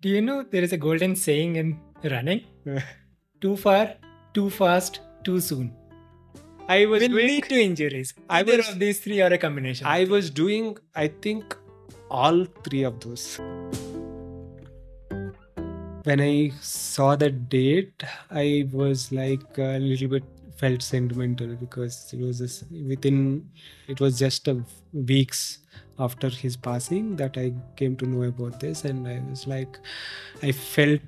[0.00, 2.42] Do you know there is a golden saying in running?
[3.40, 3.94] too far,
[4.32, 5.72] too fast, too soon.
[6.68, 7.26] I was Will doing.
[7.26, 8.14] lead to injuries.
[8.28, 9.86] I Either was- of these three or a combination.
[9.86, 10.76] I was doing.
[10.94, 11.56] I think
[12.10, 13.38] all three of those.
[16.04, 20.24] When I saw the date, I was like a little bit
[20.56, 23.48] felt sentimental because it was this, within.
[23.88, 24.62] It was just a
[24.92, 25.58] weeks
[25.98, 29.78] after his passing that I came to know about this, and I was like,
[30.42, 31.00] I felt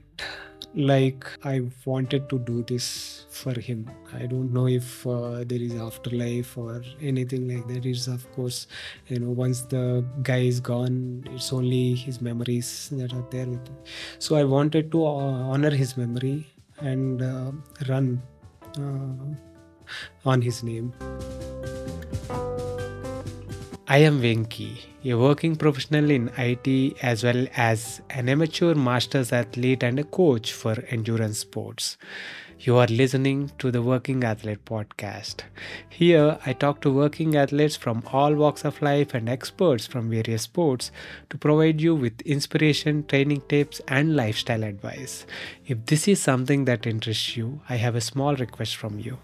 [0.75, 3.91] like I wanted to do this for him.
[4.15, 7.87] I don't know if uh, there is afterlife or anything like that.
[7.87, 8.67] It's of course,
[9.09, 13.67] you know, once the guy is gone, it's only his memories that are there with
[13.67, 13.77] him.
[14.19, 16.47] So I wanted to uh, honor his memory
[16.79, 17.53] and uh,
[17.89, 18.23] run
[18.79, 20.93] uh, on his name.
[23.93, 29.83] I am Venky, a working professional in IT as well as an amateur masters athlete
[29.83, 31.99] and a coach for endurance sports.
[32.61, 35.41] You are listening to the Working Athlete podcast.
[35.89, 40.43] Here, I talk to working athletes from all walks of life and experts from various
[40.43, 40.93] sports
[41.31, 45.27] to provide you with inspiration, training tips, and lifestyle advice.
[45.67, 49.19] If this is something that interests you, I have a small request from you.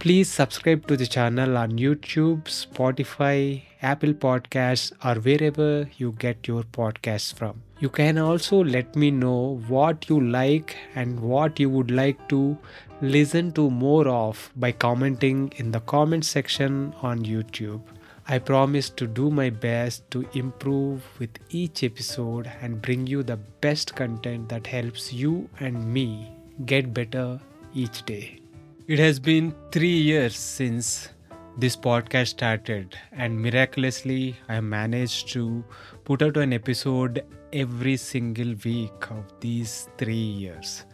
[0.00, 6.62] Please subscribe to the channel on YouTube, Spotify, Apple Podcasts, or wherever you get your
[6.62, 7.60] podcasts from.
[7.80, 12.56] You can also let me know what you like and what you would like to
[13.02, 17.82] listen to more of by commenting in the comment section on YouTube.
[18.26, 23.36] I promise to do my best to improve with each episode and bring you the
[23.36, 26.32] best content that helps you and me
[26.64, 27.38] get better
[27.74, 28.39] each day.
[28.88, 31.10] It has been three years since
[31.58, 35.64] this podcast started, and miraculously, I managed to
[36.04, 40.86] put out an episode every single week of these three years.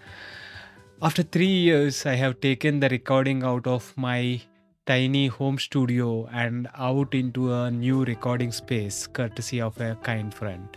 [1.00, 4.42] After three years, I have taken the recording out of my
[4.86, 10.68] tiny home studio and out into a new recording space, courtesy of a kind friend.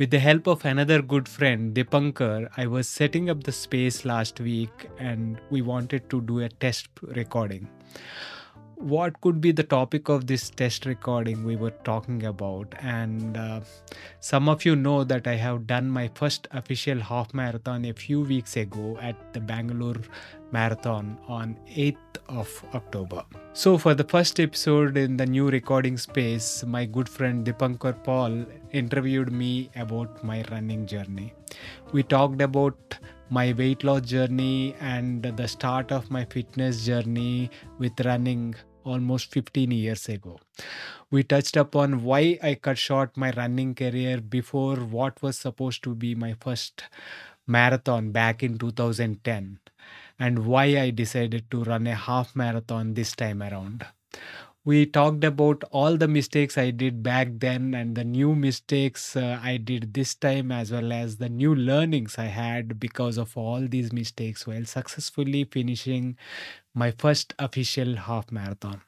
[0.00, 4.40] With the help of another good friend, Dipankar, I was setting up the space last
[4.40, 7.68] week and we wanted to do a test recording.
[8.76, 12.74] What could be the topic of this test recording we were talking about?
[12.80, 13.60] And uh,
[14.20, 18.22] some of you know that I have done my first official half marathon a few
[18.22, 20.00] weeks ago at the Bangalore
[20.50, 23.24] Marathon on 8th of October.
[23.52, 28.46] So, for the first episode in the new recording space, my good friend Dipankar Paul
[28.72, 31.32] interviewed me about my running journey.
[31.92, 32.98] We talked about
[33.28, 38.54] my weight loss journey and the start of my fitness journey with running
[38.84, 40.38] almost 15 years ago.
[41.10, 45.94] We touched upon why I cut short my running career before what was supposed to
[45.94, 46.84] be my first
[47.46, 49.58] marathon back in 2010
[50.20, 53.86] and why I decided to run a half marathon this time around.
[54.64, 59.40] We talked about all the mistakes I did back then and the new mistakes uh,
[59.42, 63.66] I did this time, as well as the new learnings I had because of all
[63.66, 66.16] these mistakes while successfully finishing
[66.74, 68.82] my first official half marathon.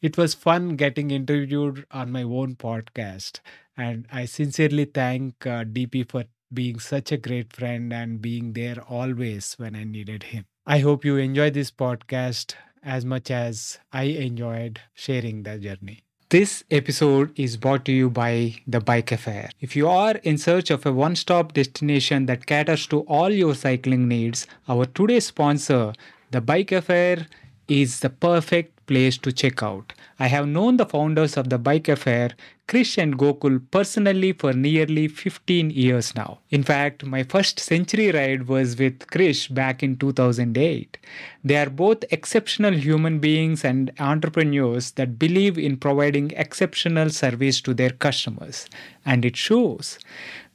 [0.00, 3.40] It was fun getting interviewed on my own podcast,
[3.76, 8.82] and I sincerely thank uh, DP for being such a great friend and being there
[8.88, 10.46] always when I needed him.
[10.66, 16.04] I hope you enjoy this podcast as much as I enjoyed sharing the journey.
[16.30, 19.48] This episode is brought to you by The Bike Affair.
[19.60, 23.54] If you are in search of a one stop destination that caters to all your
[23.54, 25.94] cycling needs, our today's sponsor,
[26.30, 27.26] The Bike Affair,
[27.68, 29.92] is the perfect place to check out.
[30.18, 32.30] I have known the founders of The Bike Affair,
[32.66, 36.38] Krish and Gokul, personally for nearly 15 years now.
[36.50, 40.98] In fact, my first century ride was with Krish back in 2008.
[41.44, 47.74] They are both exceptional human beings and entrepreneurs that believe in providing exceptional service to
[47.74, 48.66] their customers,
[49.04, 49.98] and it shows.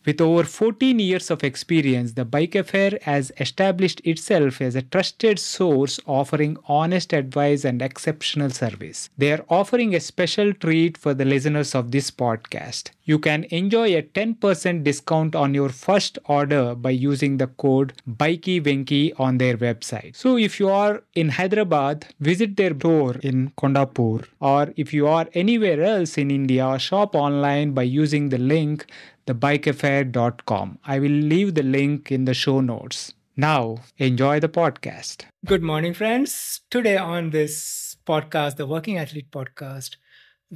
[0.06, 5.40] With over 14 years of experience, the Bike Affair has established itself as a trusted
[5.40, 9.10] source offering honest advice and exceptional service.
[9.18, 12.92] They are offering a special treat for the listeners of this podcast.
[13.06, 19.18] You can enjoy a 10% discount on your first order by using the code BikeyVenky
[19.20, 20.16] on their website.
[20.16, 25.28] So if you are in Hyderabad, visit their store in Kondapur or if you are
[25.34, 28.86] anywhere else in India, shop online by using the link
[29.26, 30.80] thebikeaffair.com.
[30.86, 33.14] I will leave the link in the show notes.
[33.36, 35.26] Now, enjoy the podcast.
[35.46, 36.62] Good morning, friends.
[36.70, 39.96] Today on this podcast, the Working Athlete podcast,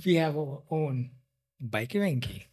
[0.05, 1.11] we have our own
[1.59, 2.43] Bike Venky,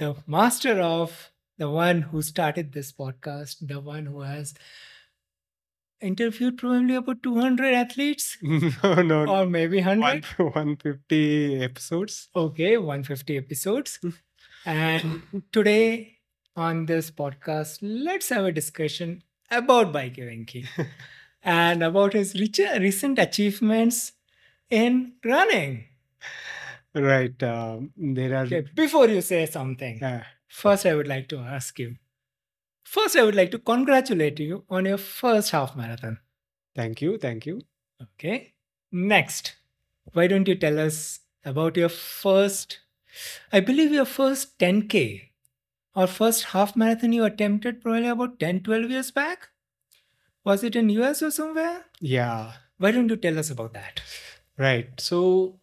[0.00, 4.54] the master of the one who started this podcast, the one who has
[6.00, 10.24] interviewed probably about 200 athletes no, no, or maybe 100.
[10.36, 12.28] 150 episodes.
[12.34, 14.00] Okay, 150 episodes.
[14.68, 16.18] and today
[16.54, 20.66] on this podcast, let's have a discussion about Venky
[21.42, 24.12] and about his recent achievements
[24.68, 25.84] in running.
[26.94, 27.42] Right.
[27.42, 28.44] Um, there are.
[28.44, 31.96] Okay, before you say something, uh, first I would like to ask you.
[32.84, 36.18] First, I would like to congratulate you on your first half marathon.
[36.74, 37.18] thank you.
[37.18, 37.60] Thank you.
[38.02, 38.54] Okay.
[38.90, 39.56] Next,
[40.12, 42.78] why don't you tell us about your first,
[43.52, 45.30] I believe your first 10K
[45.94, 49.48] or first half marathon you attempted probably about 10, 12 years back?
[50.44, 51.84] Was it in US or somewhere?
[52.00, 52.52] Yeah.
[52.78, 54.00] Why don't you tell us about that?
[54.56, 54.88] Right.
[55.00, 55.58] So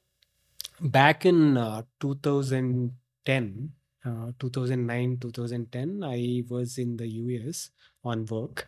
[0.82, 3.72] back in uh, 2010,
[4.06, 7.72] uh, 2009, 2010, I was in the US
[8.04, 8.68] on work.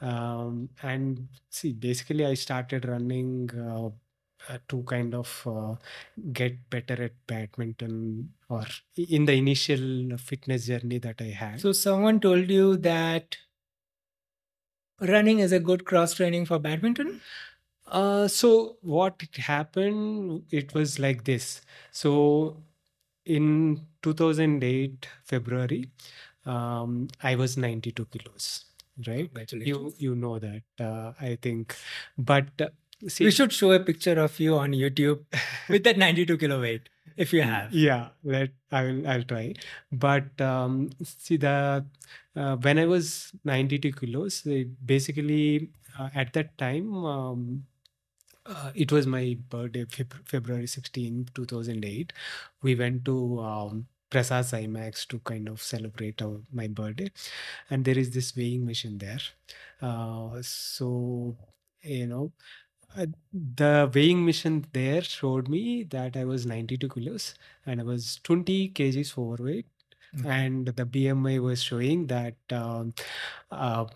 [0.00, 3.90] Um, and see, basically, I started running uh,
[4.68, 5.74] to kind of uh,
[6.32, 8.64] get better at badminton or
[8.96, 11.60] in the initial fitness journey that I had.
[11.60, 13.36] So, someone told you that
[15.00, 17.20] running is a good cross training for badminton?
[17.86, 21.62] Uh, so what happened, it was like this.
[21.92, 22.62] So
[23.24, 25.90] in 2008 February,
[26.44, 28.66] um, I was 92 kilos,
[29.06, 29.30] right?
[29.52, 31.76] You you know that, uh, I think,
[32.18, 32.68] but uh,
[33.08, 35.24] see, we should show a picture of you on YouTube
[35.68, 37.72] with that 92 kilo weight if you have.
[37.72, 39.54] yeah let i will i'll try
[39.90, 41.84] but um see the
[42.36, 47.64] uh, when i was 92 kilos it basically uh, at that time um
[48.44, 52.12] uh, it was my birthday Feb- february 16 2008
[52.62, 57.10] we went to um Prasad's IMAX to kind of celebrate our, my birthday,
[57.68, 59.18] and there is this weighing machine there.
[59.82, 61.36] Uh, so
[61.82, 62.30] you know,
[62.96, 67.34] uh, the weighing machine there showed me that I was 92 kilos
[67.66, 69.66] and I was 20 kgs overweight,
[70.14, 70.46] Okay.
[70.46, 72.94] and the BMI was showing that um,
[73.50, 73.86] uh,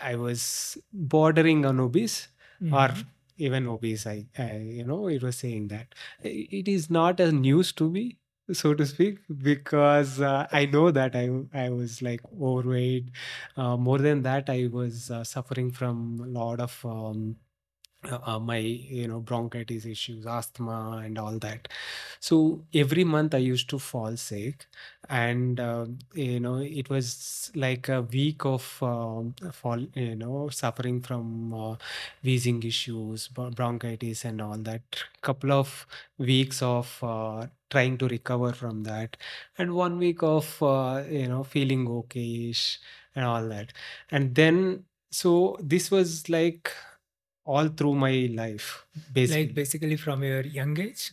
[0.00, 2.28] I was bordering on obese
[2.70, 3.06] or Mhm.
[3.38, 4.06] even obese.
[4.06, 8.18] I, I, you know, it was saying that it is not a news to me,
[8.52, 13.10] so to speak, because uh, I know that I I was like overweight.
[13.56, 17.36] Uh, more than that, I was uh, suffering from a lot of um,
[18.10, 21.68] uh, my you know bronchitis issues asthma and all that.
[22.20, 24.66] So every month i used to fall sick
[25.08, 31.00] and uh, you know it was like a week of um, fall you know suffering
[31.00, 31.76] from uh,
[32.22, 34.82] wheezing issues bronchitis and all that.
[35.22, 35.86] Couple of
[36.18, 39.16] weeks of uh, trying to recover from that
[39.58, 42.78] and one week of uh, you know feeling okayish
[43.14, 43.72] and all that.
[44.10, 46.70] And then so this was like
[47.54, 48.66] all through my life
[49.18, 51.04] basically Like basically from your young age?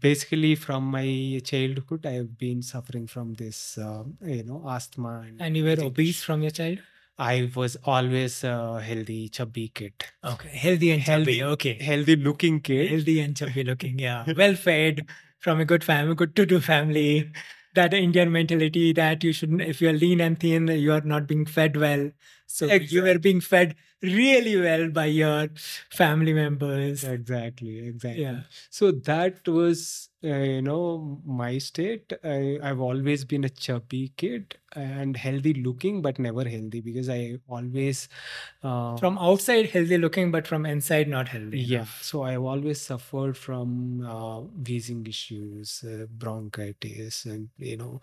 [0.00, 1.08] basically from my
[1.50, 4.02] childhood i have been suffering from this uh,
[4.36, 6.78] you know asthma and, And you were obese from your child?
[7.18, 9.94] i was always a healthy chubby kid
[10.32, 10.48] Okay.
[10.64, 11.38] Healthy and chubby.
[11.38, 11.52] Healthy.
[11.54, 11.74] Okay.
[11.90, 13.98] healthy looking kid Healthy and chubby looking.
[13.98, 14.24] Yeah.
[14.42, 15.06] Well fed
[15.38, 17.30] from a good family, good to do family.
[17.78, 21.44] That Indian mentality that you shouldn't, if you're lean and thin, you are not being
[21.46, 22.10] fed well.
[22.46, 25.48] So you were being fed really well by your
[25.90, 27.02] family members.
[27.04, 28.40] exactly exactly Yeah.
[28.70, 34.56] so that was uh, you know my state I, i've always been a chubby kid
[34.74, 38.08] and healthy looking but never healthy because i always
[38.62, 41.60] uh, From outside, healthy looking, but from inside, not healthy.
[41.60, 48.00] yeah so i've always suffered from uh, wheezing issues uh, bronchitis and you know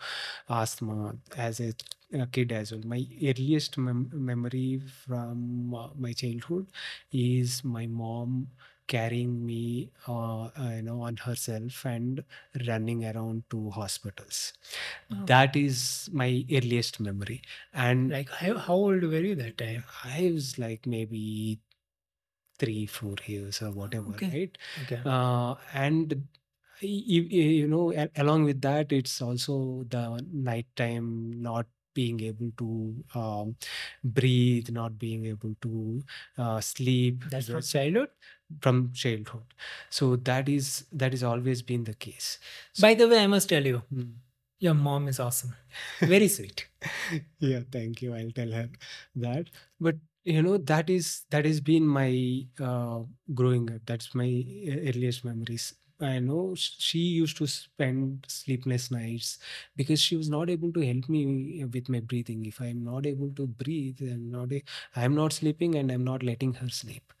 [0.48, 1.72] asthma as a,
[2.12, 6.66] a kid as well my earliest mem- memory from uh, my childhood
[7.12, 8.48] is my mom
[8.86, 12.22] carrying me uh, uh, you know on herself and
[12.68, 14.52] running around to hospitals
[15.12, 15.24] Oh.
[15.26, 19.84] that is my earliest memory and Like, how, how old were you that time?
[20.04, 21.60] i was like maybe
[22.58, 24.30] three four years or whatever Okay.
[24.32, 25.00] right Okay.
[25.04, 26.26] uh, and
[26.80, 31.66] you, you know along with that it's also the nighttime not
[31.98, 32.70] being able to
[33.22, 33.56] um,
[34.18, 36.02] breathe not being able to
[36.38, 38.10] uh, sleep That's from childhood?
[38.60, 39.54] from childhood
[39.90, 42.38] so that is that is always been the case
[42.78, 44.12] By the way, I must tell you, Mm.
[44.58, 45.54] your mom is awesome.
[46.14, 46.68] Very sweet.
[47.40, 48.68] yeah thank you i'll tell her
[49.14, 49.50] that
[49.80, 52.10] but you know that is that has been my
[52.70, 53.00] uh,
[53.40, 55.66] growing up that's my e- earliest memories
[56.00, 59.38] I know she used to spend sleepless nights
[59.76, 62.44] because she was not able to help me with my breathing.
[62.44, 64.62] If I'm not able to breathe, I'm not a-
[64.94, 67.12] I'm not sleeping and I'm not letting her sleep.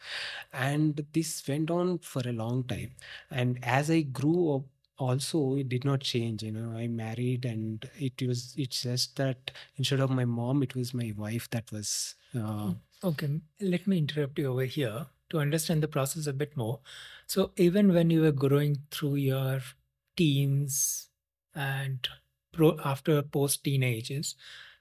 [0.52, 2.92] And this went on for a long time.
[3.30, 4.62] And as I grew up,
[4.98, 6.42] also it did not change.
[6.42, 10.74] You know, I married and it was it's just that instead of my mom, it
[10.74, 12.72] was my wife that was uh,
[13.04, 16.80] Okay, let me interrupt you over here to understand the process a bit more.
[17.26, 19.60] So, even when you were growing through your
[20.16, 21.10] teens
[21.54, 22.06] and
[22.52, 24.36] pro after post teenagers,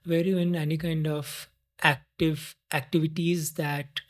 [0.06, 1.50] were you in any kind of
[1.82, 4.02] active activities that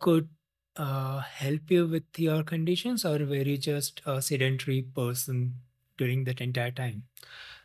[0.00, 0.28] could
[0.76, 5.60] uh, help you with your conditions, or were you just a sedentary person
[5.96, 7.04] during that entire time?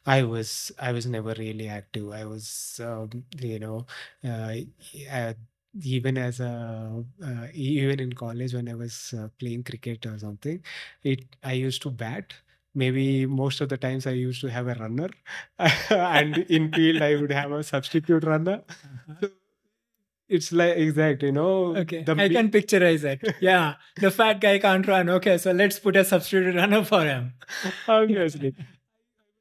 [0.06, 2.10] I was I was never really active.
[2.12, 3.86] I was um, you know
[4.24, 5.34] uh,
[5.84, 10.64] even as a uh, even in college when I was uh, playing cricket or something,
[11.04, 12.34] it I used to bat.
[12.76, 15.10] Maybe most of the times I used to have a runner,
[15.90, 18.62] and in field I would have a substitute runner.
[18.70, 19.28] Uh-huh.
[20.28, 23.36] It's like exact, you know, Okay, I can picturize it.
[23.42, 25.10] Yeah, the fat guy can't run.
[25.10, 27.34] Okay, so let's put a substitute runner for him.
[27.88, 28.54] obviously.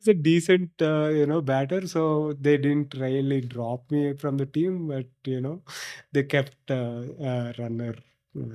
[0.08, 4.88] A decent, uh, you know, batter, so they didn't really drop me from the team,
[4.88, 5.62] but you know,
[6.12, 7.94] they kept uh, uh, runner,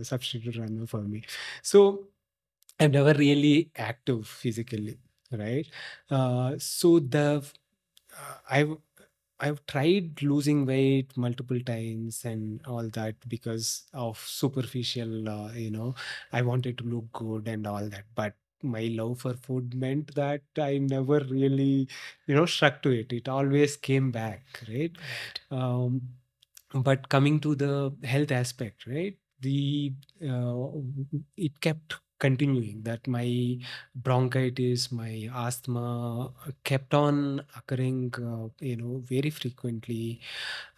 [0.02, 1.24] substitute runner for me.
[1.62, 2.08] So
[2.80, 4.98] I'm never really active physically,
[5.32, 5.68] right?
[6.10, 7.44] Uh, so the
[8.18, 8.78] uh, I've
[9.40, 15.96] I've tried losing weight multiple times and all that because of superficial, uh, you know,
[16.32, 18.06] I wanted to look good and all that.
[18.16, 21.88] But my love for food meant that I never really,
[22.28, 23.12] you know, stuck to it.
[23.14, 24.92] It always came back, right?
[25.52, 25.60] Right.
[25.60, 26.02] Um,
[26.74, 29.18] but coming to the health aspect, right?
[29.42, 29.94] The
[30.28, 30.68] uh,
[31.38, 33.28] it kept continuing that my
[33.96, 35.88] bronchitis, my asthma
[36.28, 40.20] uh, kept on occurring, uh, you know, very frequently,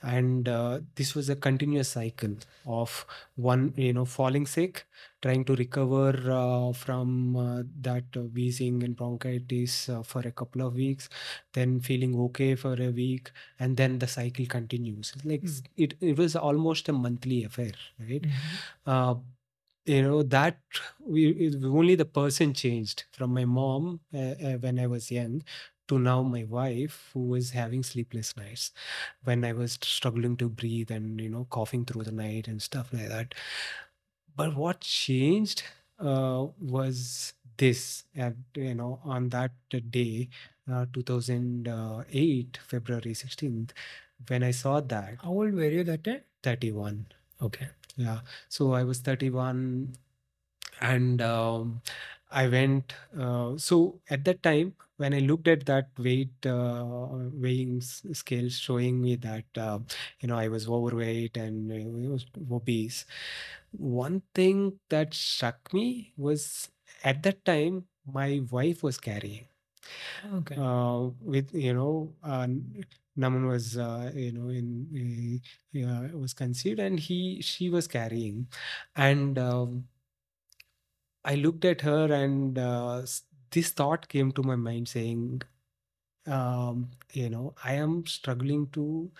[0.02, 2.36] and uh, this was a continuous cycle
[2.66, 4.86] of one, you know, falling sick,
[5.22, 10.62] trying to recover uh, from uh, that uh, wheezing and bronchitis uh, for a couple
[10.66, 11.10] of weeks,
[11.54, 15.14] then feeling okay for a week, and then the cycle continues.
[15.24, 18.25] Like s- it, it was almost a monthly affair, right?
[18.88, 19.22] Mhm.
[19.86, 20.58] You know that
[21.00, 25.44] we only the person changed from my mom uh, uh, when i was young
[25.88, 28.72] to now my wife who was having sleepless nights
[29.24, 32.89] when i was struggling to breathe and you know coughing through the night and stuff
[32.94, 33.34] like that
[34.36, 35.63] but what changed
[36.00, 39.51] uh, was this at you know on that
[39.89, 40.27] day
[40.72, 43.74] uh, 2008 february 16th
[44.27, 46.22] when i saw that How old were you that time?
[46.44, 47.08] 31
[47.42, 47.68] Okay.
[47.96, 48.22] Yeah.
[48.50, 49.94] So I was 31
[50.82, 51.82] and um,
[52.32, 52.94] I went.
[53.18, 56.86] Uh, so at that time, when I looked at that weight uh,
[57.34, 59.80] weighing scale showing me that, uh,
[60.20, 63.06] you know, I was overweight and uh, I was obese,
[63.72, 66.70] one thing that struck me was
[67.04, 69.48] at that time, my wife was carrying
[70.34, 70.58] Okay.
[70.58, 72.48] uh, with you know uh,
[73.18, 75.42] Naman was uh, you know in
[75.86, 78.48] uh, was conceived and he she was carrying.
[78.96, 79.88] And um,
[81.24, 83.06] I looked at her and uh,
[83.52, 85.42] this thought came to my mind saying
[86.28, 89.12] um, you know I am struggling to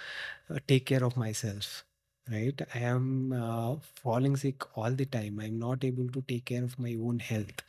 [0.50, 1.86] uh, take care of myself
[2.32, 2.62] right?
[2.76, 5.40] I am uh, falling sick all the time.
[5.40, 7.62] I'm not able to take care of my own health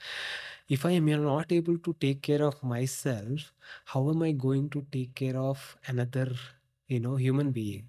[0.68, 3.52] if i am not able to take care of myself
[3.86, 6.28] how am i going to take care of another
[6.88, 7.88] you know human being?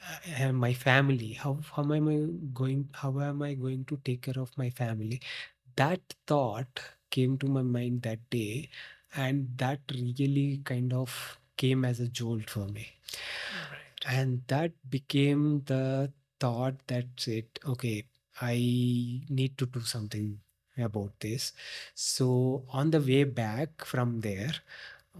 [0.00, 1.32] Uh, and my family.
[1.32, 2.18] How how am i
[2.54, 5.20] going how am i going to take care of my family?
[5.76, 6.80] That thought
[7.10, 8.68] came to my mind that day
[9.16, 12.86] and that really kind of came as a jolt for me.
[13.70, 14.14] Right.
[14.16, 18.04] and that became the thought that said okay
[18.40, 18.54] i
[19.28, 20.38] need to do something
[20.82, 21.52] about this
[21.94, 24.52] so on the way back from there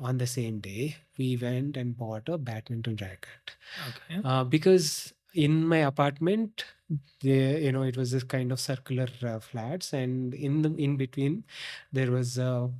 [0.01, 3.57] on the same day we went and bought a badminton racket
[3.89, 4.21] Okay.
[4.25, 6.65] uh, because in my apartment
[7.23, 10.97] there you know it was this kind of circular uh, flats and in the in
[10.97, 11.45] between
[11.93, 12.71] there was a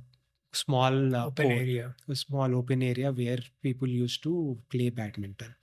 [0.53, 1.95] small uh, Open court, area.
[2.07, 5.53] a small open area where people used to play badminton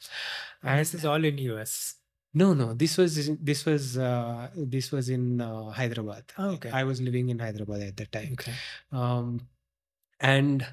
[0.62, 1.96] And this is all in US.
[2.34, 6.70] No no this was this was uh, this was in uh, hyderabad Oh, okay.
[6.70, 8.52] i was living in hyderabad at that time Okay.
[8.92, 9.40] um,
[10.18, 10.66] and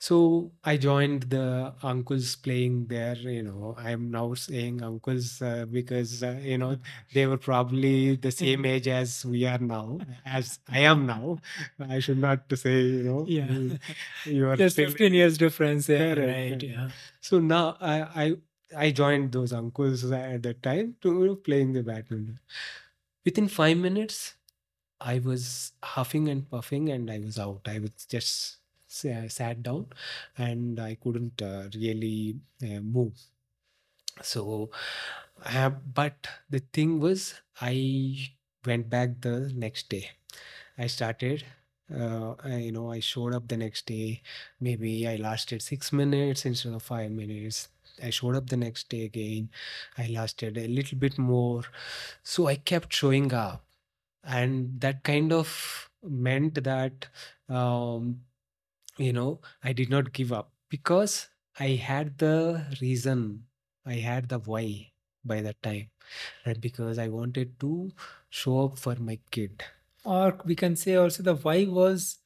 [0.00, 6.22] so i joined the uncles playing there you know i'm now saying uncles uh, because
[6.24, 6.76] uh, you know
[7.14, 11.38] they were probably the same age as we are now as i am now
[11.88, 13.46] i should not to say you know Yeah.
[13.52, 13.78] you,
[14.24, 16.60] you are There's 15 years difference there, right?
[16.60, 16.90] Yeah.
[17.20, 18.36] so now I, I
[18.76, 22.40] I joined those uncles at that time to playing the badminton.
[23.24, 24.36] Within five minutes,
[25.00, 27.68] I was huffing and puffing, and I was out.
[27.68, 28.58] I was just
[28.88, 29.88] sa- sat down,
[30.38, 33.14] and I couldn't uh, really uh, move.
[34.22, 34.70] So,
[35.44, 38.30] uh, but the thing was, I
[38.64, 40.10] went back the next day.
[40.78, 41.44] I started.
[41.92, 44.22] Uh, I, you know, I showed up the next day.
[44.60, 47.68] Maybe I lasted six minutes instead of five minutes.
[48.02, 49.50] I showed up the next day again.
[49.96, 51.62] I lasted a little bit more.
[52.22, 53.64] So I kept showing up.
[54.24, 57.08] And that kind of meant that,
[57.48, 58.22] um,
[58.96, 61.28] you know, I did not give up because
[61.58, 63.46] I had the reason,
[63.86, 64.92] I had the why
[65.24, 65.90] by that time,
[66.46, 66.60] right?
[66.60, 67.92] Because I wanted to
[68.30, 69.64] show up for my kid.
[70.04, 72.18] Or we can say also the why was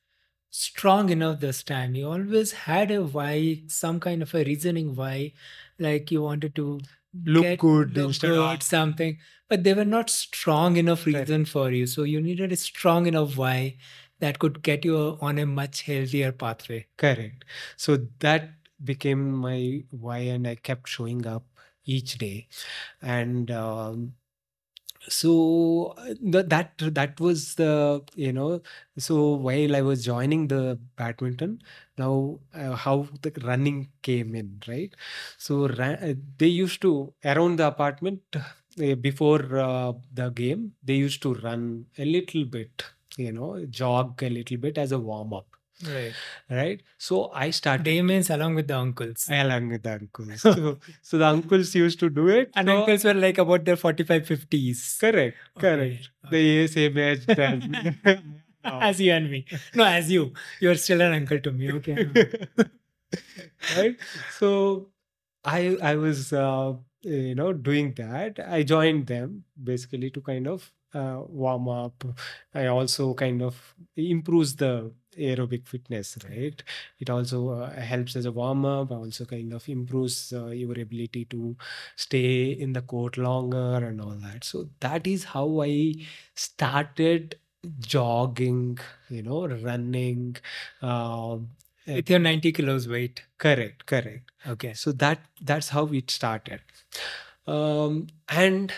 [0.52, 1.94] strong enough this time.
[1.96, 5.32] You always had a why, some kind of a reasoning why,
[5.78, 6.80] like you wanted to
[7.24, 9.18] Look get- good look instead good, of something,
[9.48, 11.86] but they were not strong enough reason for you.
[11.86, 13.76] So you needed a strong enough why
[14.20, 16.86] that could get you on a much healthier pathway.
[16.96, 17.44] Correct.
[17.76, 18.50] So that
[18.84, 21.44] became my why, and I kept showing up
[21.84, 22.48] each day.
[23.02, 24.14] And um,
[25.08, 28.60] so uh, the, that that was the you know
[28.98, 31.60] so while I was joining the badminton,
[31.98, 34.94] now uh, how the running came in, right?
[35.38, 40.94] So ra- uh, they used to around the apartment uh, before uh, the game, they
[40.94, 42.84] used to run a little bit,
[43.16, 45.46] you know, jog a little bit as a warm up
[45.86, 46.12] Right.
[46.50, 46.82] right?
[46.98, 49.28] So I started Day means along with the uncles.
[49.30, 50.40] along with the uncles.
[50.40, 52.50] So, so the uncles used to do it.
[52.54, 55.00] And so- uncles were like about their 45, 50s.
[55.00, 56.10] correct, Correct.
[56.26, 56.30] Okay.
[56.30, 57.26] The same age.
[57.28, 58.20] No.
[58.80, 59.44] As you and me.
[59.74, 60.32] No, as you.
[60.60, 61.72] You're still an uncle to me.
[61.72, 62.06] Okay.
[63.76, 63.96] right?
[64.38, 64.90] So
[65.44, 68.38] I I was uh, you know doing that.
[68.46, 72.04] I joined them basically to kind of uh, warm up.
[72.54, 76.62] I also kind of improves the aerobic fitness, right?
[76.98, 78.90] It also uh, helps as a warm up.
[78.90, 81.56] Also kind of improves uh, your ability to
[81.96, 84.44] stay in the court longer and all that.
[84.44, 85.94] So that is how I
[86.34, 87.36] started
[87.80, 88.78] jogging,
[89.08, 90.36] you know, running.
[90.80, 91.50] Um,
[91.86, 93.22] With your 90 kilos weight.
[93.38, 94.72] correct, correct Okay.
[94.72, 96.60] so that that's how it started
[97.46, 98.72] um, and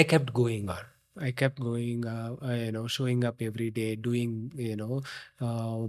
[0.00, 0.84] i kept going on.
[1.20, 5.02] I kept going uh, you know showing up every day doing you know
[5.40, 5.88] uh,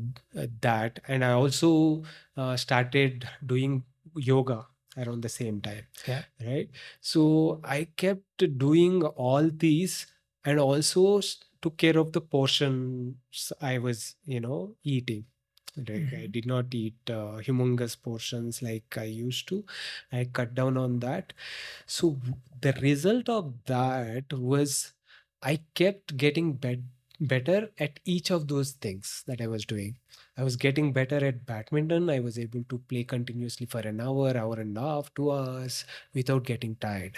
[0.62, 1.00] that.
[1.08, 2.04] And i also
[2.38, 3.84] uh, started doing
[4.15, 4.65] yoga
[4.98, 6.24] around the same time Yeah.
[6.45, 6.69] right?
[7.02, 10.08] So i kept doing all these
[10.45, 11.22] and also
[11.62, 15.26] took care of the portions i was you know eating
[15.88, 19.65] like i did not eat uh, humongous portions like i used to.
[20.12, 21.34] I cut down on that.
[21.86, 22.18] So
[22.62, 24.94] the result of that was
[25.44, 26.88] i kept getting bet-
[27.19, 29.95] better at each of those things that i was doing.
[30.38, 32.10] I was getting better at badminton.
[32.10, 35.84] I was able to play continuously for an hour hour and a half two hours
[36.13, 37.17] without getting tired.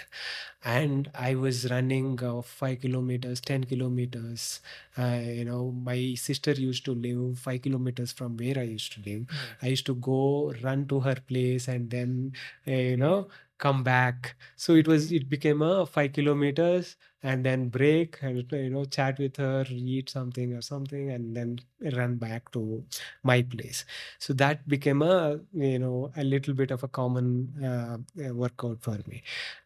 [0.64, 4.60] And i was running uh, 5 kilometers 10 kilometers.
[4.98, 9.00] Uh, you know my sister used to live 5 kilometers from where i used to
[9.10, 9.26] live.
[9.62, 12.32] I used to go run to her place and then
[12.66, 13.28] uh, you know
[13.64, 14.36] come back.
[14.56, 19.18] So it was it became a five kilometers and then break and you know chat
[19.18, 21.60] with her, eat something or something, and then
[21.96, 22.84] run back to
[23.22, 23.84] my place.
[24.18, 27.28] So that became a you know a little bit of a common
[27.72, 29.22] uh, uh, workout for me,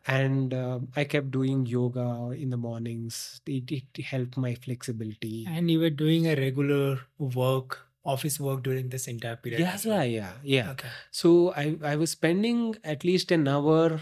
[0.07, 3.41] and um I kept doing yoga in the mornings.
[3.47, 5.47] It, it helped my flexibility.
[5.49, 9.61] And you were doing a regular work, office work during this entire period.
[9.61, 10.71] Yeah, yeah, yeah, yeah.
[10.73, 10.88] Okay.
[11.11, 14.01] So I, I was spending at least an hour,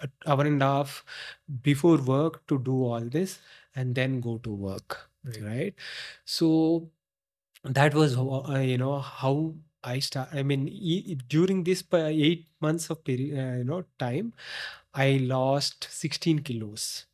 [0.00, 1.04] an hour and a half
[1.62, 3.38] before work to do all this
[3.74, 5.10] and then go to work.
[5.24, 5.42] Right.
[5.42, 5.74] Right.
[6.24, 6.90] So
[7.64, 10.28] that was, uh, you know, how I start.
[10.32, 14.34] I mean, e- during this eight months of period, uh, you know, time,
[14.94, 17.06] I lost 16 kilos.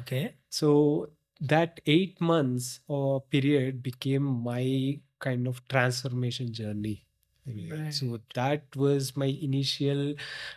[0.00, 0.34] Okay.
[0.50, 7.04] So that eight months or period became my kind of transformation journey.
[7.46, 10.14] Yeah, So that was my initial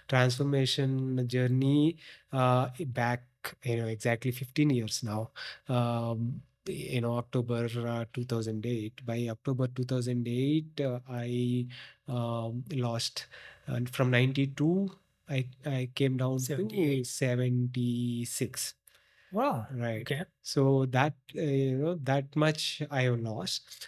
[0.07, 1.97] transformation journey
[2.31, 3.23] uh, back,
[3.63, 5.31] you know, exactly 15 years now.
[5.67, 9.03] Um, you know October uh, 2008.
[9.05, 11.67] By October 2008, uh, I
[12.07, 13.27] um, lost
[13.67, 14.91] and from 92.
[15.29, 18.75] I, I came down to 76
[19.31, 19.67] Wow.
[19.69, 20.25] right Okay.
[20.41, 23.87] so that uh, you know that much i have lost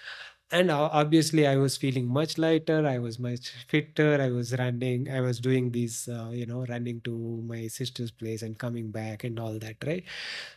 [0.58, 5.20] and obviously i was feeling much lighter i was much fitter i was running i
[5.22, 7.16] was doing these uh, you know running to
[7.54, 10.04] my sister's place and coming back and all that right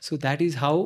[0.00, 0.76] so that is how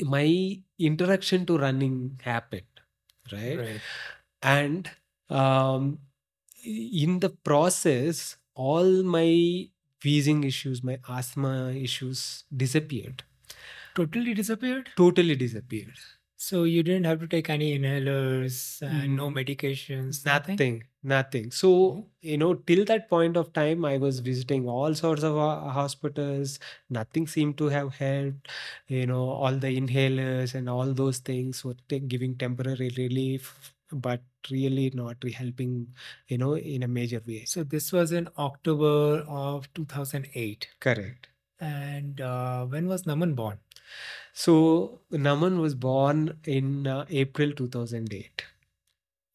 [0.00, 2.80] my introduction to running happened
[3.32, 3.80] right Right.
[4.42, 4.90] and
[5.30, 5.98] um,
[6.64, 9.68] in the process all my
[10.04, 13.24] wheezing issues my asthma issues disappeared
[13.94, 14.90] Totally disappeared.
[14.96, 15.98] totally disappeared
[16.44, 20.24] So you didn't have to take any inhalers and no Mm, medications.
[20.30, 20.76] nothing nothing
[21.12, 21.50] nothing.
[21.58, 21.68] so
[22.30, 26.58] you know till that point of time i was visiting all sorts of uh, hospitals
[26.98, 28.48] nothing seemed to have helped
[28.96, 33.50] you know all the inhalers and all those things were ta- giving temporary relief
[34.06, 35.74] but really not re- helping
[36.28, 40.68] you know in a major way So this was in October of 2008.
[40.88, 41.28] correct
[41.60, 43.58] And uh, when was Naman born?
[44.42, 44.54] So
[45.12, 48.44] naman was born in uh, april 2008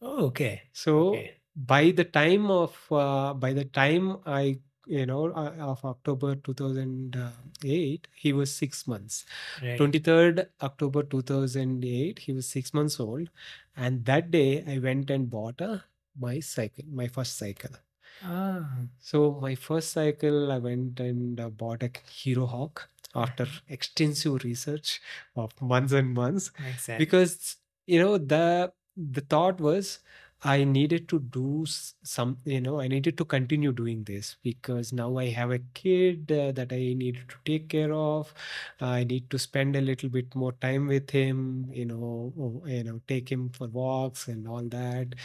[0.02, 0.64] Oh, okay.
[0.74, 1.36] so Okay.
[1.56, 8.08] by the time of uh, by the time i you know uh, of october 2008
[8.16, 9.26] he was 6 months
[9.62, 9.78] Right.
[9.78, 13.30] 23rd october 2008 he was 6 months old
[13.76, 15.84] and that day i went and bought a
[16.28, 17.76] my cycle my first cycle
[18.24, 18.66] Ah,
[19.10, 25.02] so my first cycle i went and uh, bought a hero hawk after extensive research
[25.36, 27.00] of months and months makes sense.
[27.00, 30.00] because you know the the thought was
[30.44, 35.18] i needed to do some you know i needed to continue doing this because now
[35.18, 38.34] i have a kid uh, that i needed to take care of.
[38.82, 43.02] I need to spend a little bit more time with him you know you know
[43.08, 45.16] take him for walks and all that.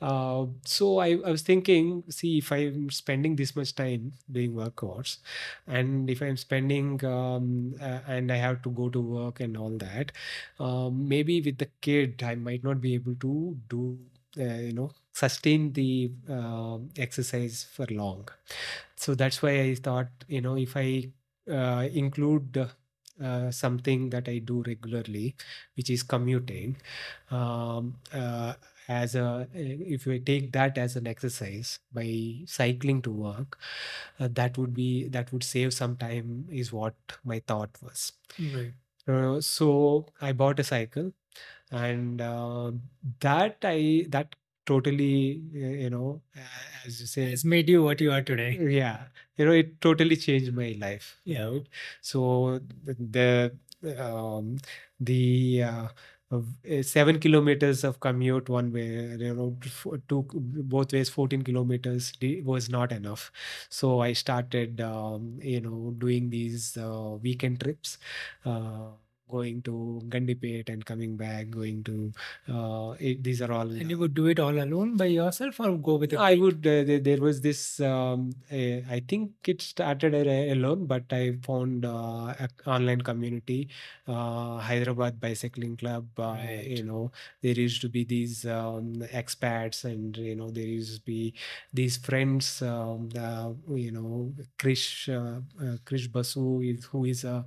[0.00, 5.18] Uh, so I, I was thinking see if i'm spending this much time doing workouts
[5.66, 9.70] and if i'm spending um, uh, and i have to go to work and all
[9.78, 10.12] that
[10.60, 14.90] um, maybe with the kid i might not be able to do uh, you know
[15.12, 18.28] sustain the um exercise for long
[18.96, 21.10] so that's why i thought you know if i
[21.50, 22.56] uh, include
[23.22, 25.34] uh, something that i do regularly
[25.76, 26.76] which is commuting
[27.30, 28.54] um, uh,
[28.88, 33.58] as a if we take that as an exercise by cycling to work
[34.20, 36.94] uh, that would be that would save some time is what
[37.24, 38.74] my thought was Right.
[39.08, 41.12] uh, so I bought a cycle,
[41.70, 42.72] and uh,
[43.20, 44.34] that I that
[44.66, 46.22] totally you know
[46.86, 48.58] as you say It's made you what you are today.
[48.60, 49.04] yeah.
[49.36, 51.18] You know it totally changed my life.
[51.24, 51.46] Yeah.
[51.48, 51.66] right?
[52.00, 54.56] So the the, um,
[55.00, 55.88] the uh,
[56.32, 58.86] uh, seven kilometers of commute one way
[59.18, 59.56] you know
[60.08, 62.12] two both ways 14 kilometers
[62.44, 63.30] was not enough.
[63.68, 67.98] So i started um, you know doing these uh, weekend trips.
[68.44, 68.88] Uh,
[69.30, 72.12] going to gandipet and coming back going to
[72.52, 75.76] uh, it, these are all And you would do it all alone by yourself or
[75.78, 76.66] go with a I would.
[76.66, 77.80] Uh, there, there was this.
[77.80, 83.68] Um, uh, I think it started alone, but I found uh, an online community,
[84.06, 86.06] uh, Hyderabad Bicycling Club.
[86.18, 86.66] Uh, Right.
[86.66, 91.02] You know, there used to be these um, expats, and you know, there used to
[91.02, 91.34] be
[91.72, 92.60] these friends.
[92.62, 97.44] Um, uh, you know, Krish, uh, uh, Krish Basu, is, who is a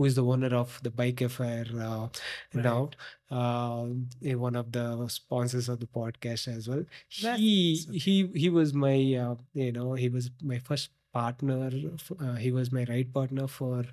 [0.00, 2.08] who is the owner of the Bike Affair uh,
[2.54, 2.88] now
[3.30, 3.84] uh,
[4.24, 6.84] eh, one of the sponsors of the podcast as well.
[7.22, 7.94] That's he awesome.
[7.94, 11.70] he he was my uh, you know he was my first partner
[12.18, 13.84] uh, he was my ride partner for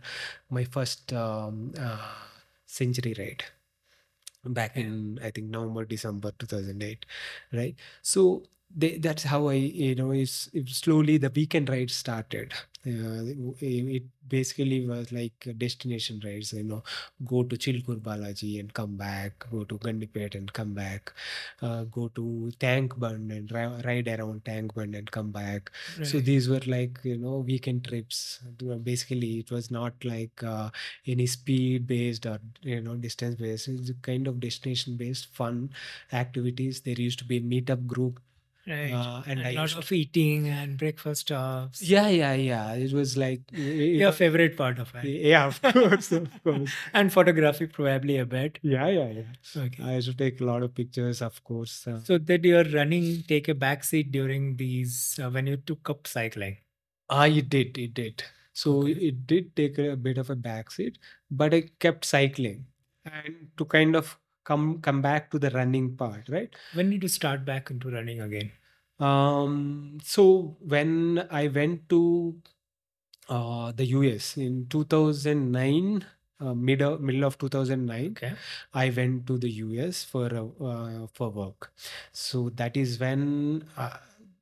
[0.50, 1.98] my first um, uh,
[2.66, 3.44] century ride
[4.46, 7.06] back in i think november december 2008
[7.52, 7.76] right?
[8.02, 8.44] So
[8.76, 12.54] they, that's how i you know it's, it slowly the weekend rides started.
[12.86, 16.84] Uh, it, basically was like destination rides you know.
[17.26, 21.14] Go to chilkur balaji and come back go to gandipet and come back.
[21.62, 25.72] Uh, go to tank bund and ri- ride around tank bund and come back.
[26.04, 28.42] So these were like you know weekend trips.
[28.84, 30.70] Basically it was not like uh,
[31.06, 33.70] any speed based or you know distance based.
[33.70, 35.70] It's kind of destination based fun
[36.12, 36.82] activities.
[36.82, 38.20] There used to be a meetup group
[38.68, 38.92] Right.
[38.92, 41.82] uh, and and i a lot of eating and breakfast stops.
[41.82, 45.06] yeah yeah yeah it was like you Your favorite part of it.
[45.34, 48.60] yeah of course of course And photography probably a bit.
[48.62, 49.84] yeah yeah yeah Okay.
[49.84, 53.24] i used to take a lot of pictures of course uh, So did your running
[53.34, 56.58] take a backseat during these uh, when you took up cycling?
[57.10, 58.24] ah it did it did
[58.60, 58.94] So Okay.
[59.08, 60.96] it did take a bit of a backseat,
[61.40, 62.66] but I kept cycling
[63.06, 64.08] and to kind of
[64.50, 66.56] come come back to the running part, right?
[66.74, 68.52] When did you start back into running again?
[69.00, 72.02] Um, so when I went to
[73.30, 76.06] uh, the US in 2009,
[76.40, 78.34] uh, middle middle of 2009, Okay.
[78.74, 81.72] I went to the US for uh, uh, for work.
[82.12, 83.98] So that is when uh,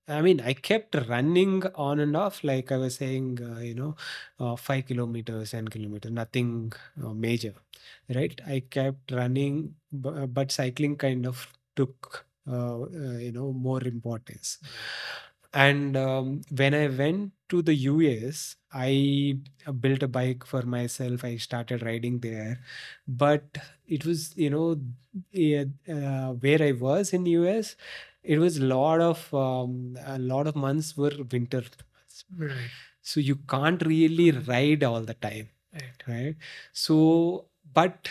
[0.07, 3.95] I mean I kept running on and off, like I was saying, uh, you know,
[4.39, 7.53] uh, five kilometers, ten kilometers, nothing uh, major,
[8.13, 8.39] right?
[8.45, 14.59] I kept running, bu- but cycling kind of took uh, uh, you know more importance.
[15.53, 21.23] And um, when I went to the US, I uh, built a bike for myself.
[21.23, 22.59] I started riding there,
[23.07, 24.75] but it was you know
[25.33, 27.75] uh, where I was in US,
[28.25, 32.25] it was a lot of um, a lot of months were winter, months.
[32.37, 32.71] Right.
[33.01, 36.03] so you can't really ride all the time, Right.
[36.07, 36.35] right?
[36.73, 38.09] So, but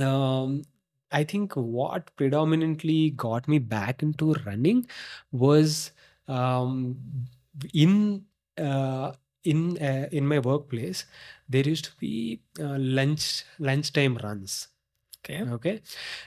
[0.00, 0.62] um,
[1.12, 4.86] I think what predominantly got me back into running
[5.32, 5.92] was
[6.28, 6.96] um,
[7.72, 8.24] in
[8.58, 9.12] uh,
[9.44, 11.04] in uh, in my workplace
[11.48, 14.68] there used to be uh, lunch lunchtime runs.
[15.24, 15.42] Okay.
[15.42, 15.82] Okay,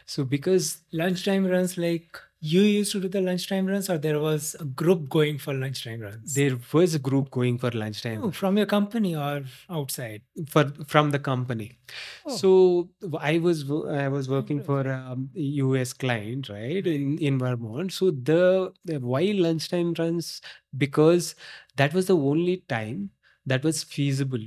[0.06, 4.56] so because Lunchtime runs like you used to do the lunchtime runs, or there was
[4.60, 6.34] a group going for lunchtime runs?
[6.34, 10.22] there was a group going for lunchtime Oh, from your company or outside?
[10.48, 11.78] for from the company.
[12.26, 12.36] Oh.
[12.38, 17.92] So I was I was working for um, a US client, right, in in Vermont.
[17.92, 20.42] So the, the why lunchtime runs
[20.78, 21.36] because
[21.76, 23.10] that was the only time
[23.46, 24.40] that was feasible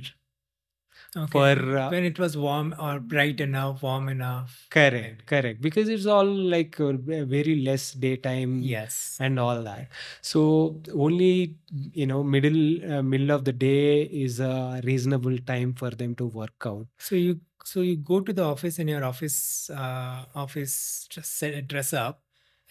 [1.15, 1.29] Okay.
[1.31, 4.67] for uh, when it was warm or bright enough, warm enough.
[4.71, 6.93] correct correct because it's all like uh,
[7.35, 9.17] very less daytime Yes.
[9.19, 9.89] and all that
[10.21, 12.61] so only you know middle
[12.93, 17.15] uh, middle of the day is a reasonable time for them to work out So
[17.15, 21.93] you so you go to the office in your office uh, office just set, dress
[21.93, 22.21] up,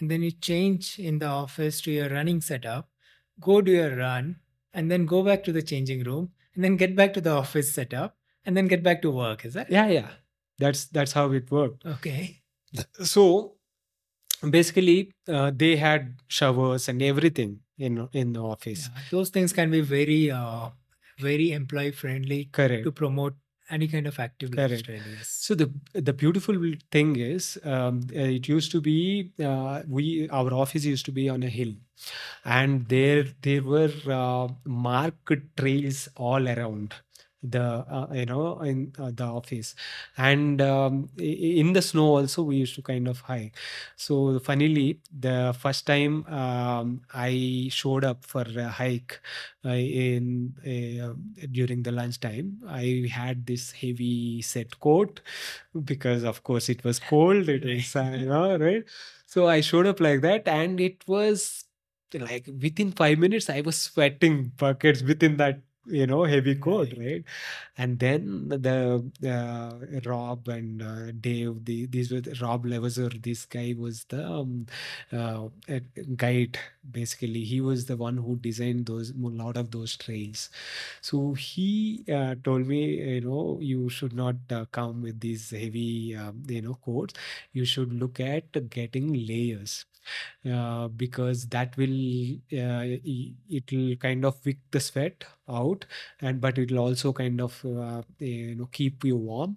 [0.00, 2.88] and then you change in the office to your running setup,
[3.40, 4.36] go do your run,
[4.74, 7.72] and then go back to the changing room, and then get back to the office
[7.72, 9.44] setup, and then get back to work.
[9.44, 10.08] Is that yeah yeah
[10.58, 12.40] that's that's how it worked okay?
[13.02, 13.54] so
[14.50, 19.70] basically uh, they had showers and everything in in the office Yeah, those things can
[19.70, 20.70] be very uh,
[21.18, 23.34] very employee friendly correct to promote
[23.70, 24.88] any kind of active Correct.
[24.88, 25.12] lifestyle.
[25.16, 25.28] Yes.
[25.28, 26.56] so the the beautiful
[26.90, 31.42] thing is um, it used to be uh, we our office used to be on
[31.42, 31.72] a hill
[32.44, 36.94] and there there were uh, marked trails all around
[37.42, 39.74] the uh, you know in uh, the office.
[40.16, 43.56] And um, in the snow also we used to kind of hike.
[43.96, 49.20] So funnily the first time um, i showed up for a hike
[49.64, 51.14] uh, in uh,
[51.50, 55.20] during the lunchtime i had this heavy set coat
[55.84, 58.84] because of course it was cold it was uh, you know right?
[59.26, 61.64] So i showed up like that and it was
[62.14, 67.24] like within five minutes i was sweating buckets within that you know heavy coat Right.
[67.76, 73.44] and then the uh, rob and uh, dave the, these were the, rob levezer this
[73.46, 74.66] guy was the um,
[75.12, 75.48] uh,
[76.16, 76.58] guide
[76.90, 77.44] basically.
[77.44, 80.50] He was the one who designed those a lot of those trails.
[81.00, 86.16] So he uh, told me you know you should not uh, come with these heavy
[86.16, 87.14] um, you know coats
[87.52, 89.84] you should look at getting layers
[90.50, 92.84] uh, because that will uh,
[93.58, 95.84] it will kind of wick the sweat out
[96.20, 99.56] and but it will also kind of uh, you know keep you warm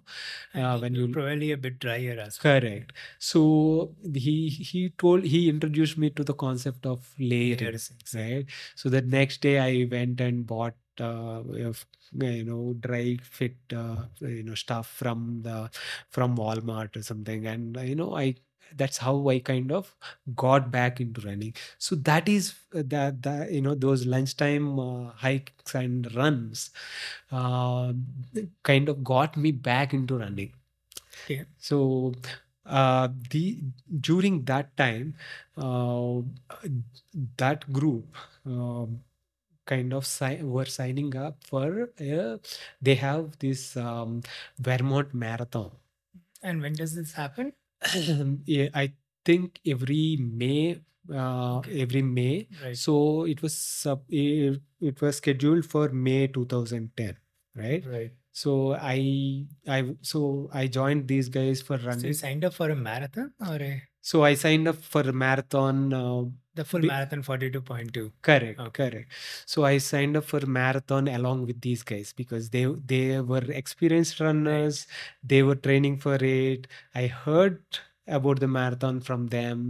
[0.54, 2.60] uh, when you probably a bit drier as well.
[2.60, 2.92] correct.
[3.18, 8.46] So he he told he introduced me to the concept of layering Layers, right?
[8.74, 11.42] So the next day i went and bought uh,
[12.12, 15.70] you know dry fit uh, you know stuff from the
[16.10, 17.46] from walmart or something.
[17.46, 18.34] And you know i
[18.74, 19.94] that's how i kind of
[20.34, 25.10] got back into running so that is uh, that that you know those lunchtime uh,
[25.12, 26.70] hikes and runs
[27.32, 27.92] uh,
[28.62, 30.52] kind of got me back into running
[31.24, 31.46] Okay.
[31.58, 32.12] so
[32.66, 33.58] uh, the
[34.00, 35.14] during that time
[35.56, 36.20] uh,
[37.36, 39.00] that group um
[39.66, 42.36] kind of si- were signing up for uh,
[42.80, 44.22] they have this um,
[44.58, 45.70] vermont marathon
[46.42, 47.52] And when does this happen?
[48.46, 48.92] yeah, i
[49.24, 50.80] think every may
[51.12, 51.82] uh, Okay.
[51.82, 52.76] every may Right.
[52.76, 57.16] so it was sub, it, it was scheduled for may 2010
[57.54, 58.12] right right.
[58.32, 62.76] so i i so i joined these guys for So you signed up for a
[62.76, 65.78] marathon or a so I signed up for a marathon.
[66.02, 66.24] Uh,
[66.58, 68.04] The full Be- marathon 42.2.
[68.28, 68.84] correct, Okay.
[68.90, 69.08] correct.
[69.52, 74.20] So I signed up for marathon along with these guys because they they were experienced
[74.26, 74.78] runners.
[75.32, 76.66] They were training for it.
[77.02, 77.60] I heard
[78.18, 79.60] about the marathon from them,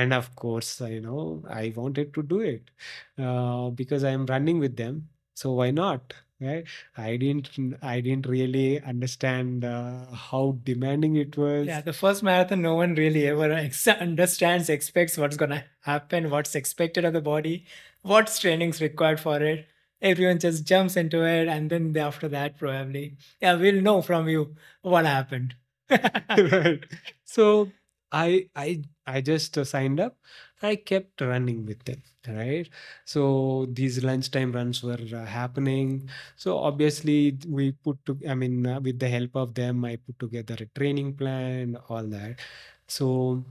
[0.00, 1.20] and of course, you know,
[1.60, 2.70] I wanted to do it
[3.18, 5.08] uh, because I am running with them.
[5.34, 6.14] So why not?
[6.42, 6.64] Right?
[6.96, 11.66] I didn't I didn't really understand uh, how demanding it was.
[11.66, 16.54] Yeah, the first marathon, no one really ever ex- understands, expects what's gonna happen, what's
[16.54, 17.64] expected of the body,
[18.02, 19.66] what's training's required for it.
[20.00, 24.56] Everyone just jumps into it, and then after that, probably, yeah, we'll know from you
[24.82, 25.54] what happened.
[25.90, 26.80] right.
[27.24, 27.70] So
[28.12, 30.18] I I I just signed up.
[30.62, 32.02] I kept running with them.
[32.28, 32.68] Right.
[33.04, 36.08] So these lunchtime runs were uh, happening.
[36.36, 38.18] So obviously we put to.
[38.28, 42.04] I mean, uh, with the help of them, I put together a training plan, all
[42.08, 42.40] that.
[42.88, 43.44] So.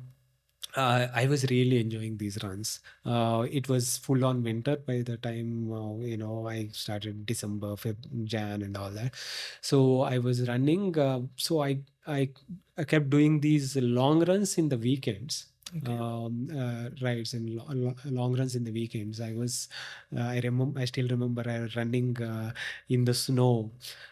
[0.75, 2.79] Uh, I was really enjoying these runs.
[3.05, 7.75] Uh, it was full on winter by the time uh, you know I started December,
[7.75, 9.13] Feb, Jan, and all that.
[9.61, 10.97] So I was running.
[10.97, 12.29] Uh, so I I
[12.77, 15.50] I kept doing these long runs in the weekends.
[15.77, 15.93] Okay.
[15.93, 19.21] Um, uh, rides and lo- lo- long runs in the weekends.
[19.21, 19.69] I was,
[20.15, 22.51] uh, I remember, I still remember I was running uh,
[22.89, 23.71] in the snow,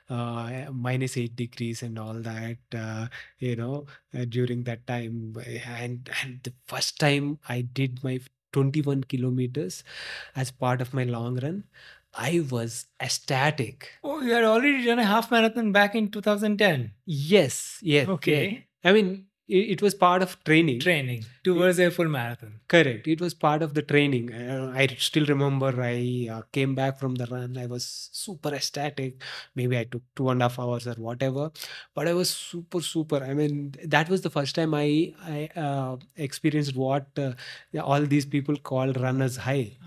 [0.09, 2.57] uh, minus eight degrees and all that.
[2.73, 3.07] Uh,
[3.39, 5.35] you know, uh, during that time,
[5.67, 8.19] and and the first time I did my
[8.53, 9.83] 21 kilometers
[10.35, 11.65] as part of my long run,
[12.13, 13.91] I was ecstatic.
[14.03, 16.93] Oh, you had already done a half marathon back in 2010.
[17.05, 18.09] Yes, yes, yes.
[18.15, 18.67] Okay.
[18.83, 20.79] I mean, it, was part of training.
[20.79, 22.59] Training towards a full marathon.
[22.67, 23.07] Correct.
[23.07, 24.31] It was part of the training.
[24.33, 27.57] Uh, I still remember I uh, came back from the run.
[27.57, 29.21] I was super ecstatic.
[29.55, 31.51] Maybe I took two and a half hours or whatever,
[31.95, 33.17] but I was super, super.
[33.17, 37.33] I mean, that was the first time I I uh, experienced what uh,
[37.81, 39.77] all these people call runners high,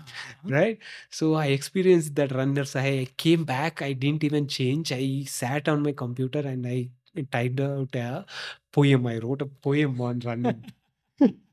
[0.43, 0.77] right?
[1.09, 2.99] So I experienced that runners high.
[3.03, 3.81] I came back.
[3.81, 4.91] I didn't even change.
[4.91, 6.89] I sat on my computer and I
[7.31, 8.25] typed out a
[8.71, 9.07] poem.
[9.07, 10.65] I wrote a poem on running.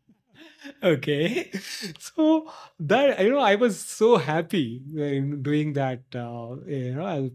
[0.83, 1.51] Okay.
[1.99, 7.31] so that you know i was so happy in doing that uh, you know I,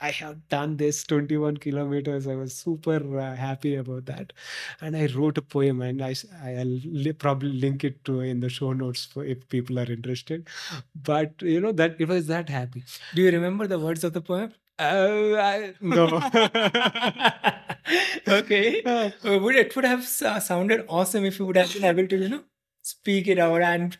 [0.00, 4.32] I have done this 21 kilometers i was super uh, happy about that
[4.80, 6.74] and i wrote a poem and i i'll
[7.06, 10.48] li- probably link it to in the show notes for if people are interested
[10.94, 12.84] but you know that it was that happy
[13.14, 14.52] Do you remember the words of the poem?
[14.78, 16.06] Uh, I, no
[18.28, 18.82] okay.
[18.86, 19.10] Uh,
[19.40, 22.42] would it would have sounded awesome if you would have been able to, you know,
[22.82, 23.96] speak it out and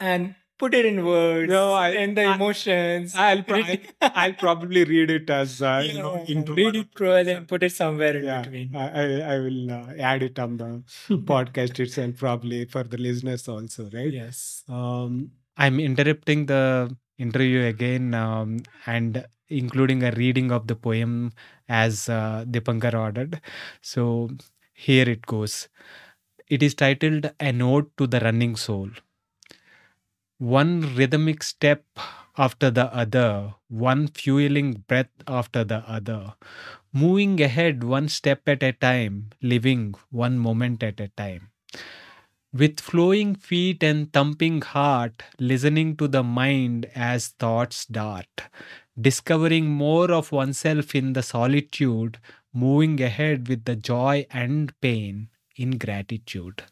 [0.00, 3.14] and put it in words No, I- and the I- emotions.
[3.14, 3.62] I'll, pro-
[4.02, 7.62] I'll probably read it as uh, you know intro read it through and then put
[7.62, 8.74] it somewhere in yeah, between.
[8.76, 13.48] I, I, I will uh, add it on the podcast itself, probably for the listeners
[13.48, 14.12] also, right?
[14.12, 14.62] Yes.
[14.68, 21.32] Um, I'm interrupting the interview again um, and including a reading of the poem
[21.68, 23.40] as uh, Dipankar ordered.
[23.80, 24.30] So
[24.74, 25.68] here it goes.
[26.48, 28.90] It is titled A Note to the Running Soul.
[30.38, 31.84] One rhythmic step
[32.38, 36.36] after the other, one fueling breath after the other,
[36.92, 41.50] moving ahead one step at a time, living one moment at a time.
[42.52, 48.42] With flowing feet and thumping heart, listening to the mind as thoughts dart,
[49.00, 52.18] discovering more of oneself in the solitude,
[52.52, 56.62] moving ahead with the joy and pain in gratitude.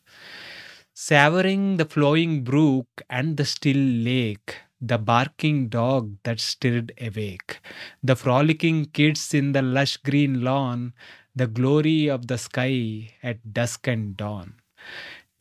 [0.94, 7.60] Savoring the flowing brook and the still lake, the barking dog that stirred awake,
[8.02, 10.92] the frolicking kids in the lush green lawn,
[11.34, 14.54] the glory of the sky at dusk and dawn.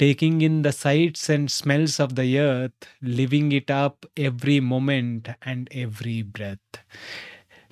[0.04, 5.70] Taking in the sights and smells of the earth, living it up every moment and
[5.72, 6.60] every breath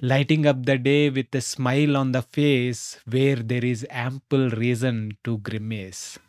[0.01, 5.17] lighting up the day with a smile on the face where there is ample reason
[5.23, 6.19] to grimace.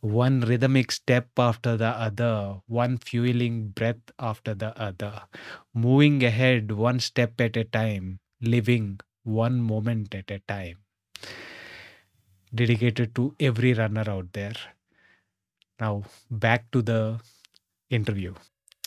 [0.00, 5.22] One rhythmic step after the other, one fueling breath after the other,
[5.74, 10.78] moving ahead one step at a time, living one moment at a time.
[12.54, 14.54] Dedicated to every runner out there.
[15.84, 17.20] Now, back to the
[17.90, 18.34] interview.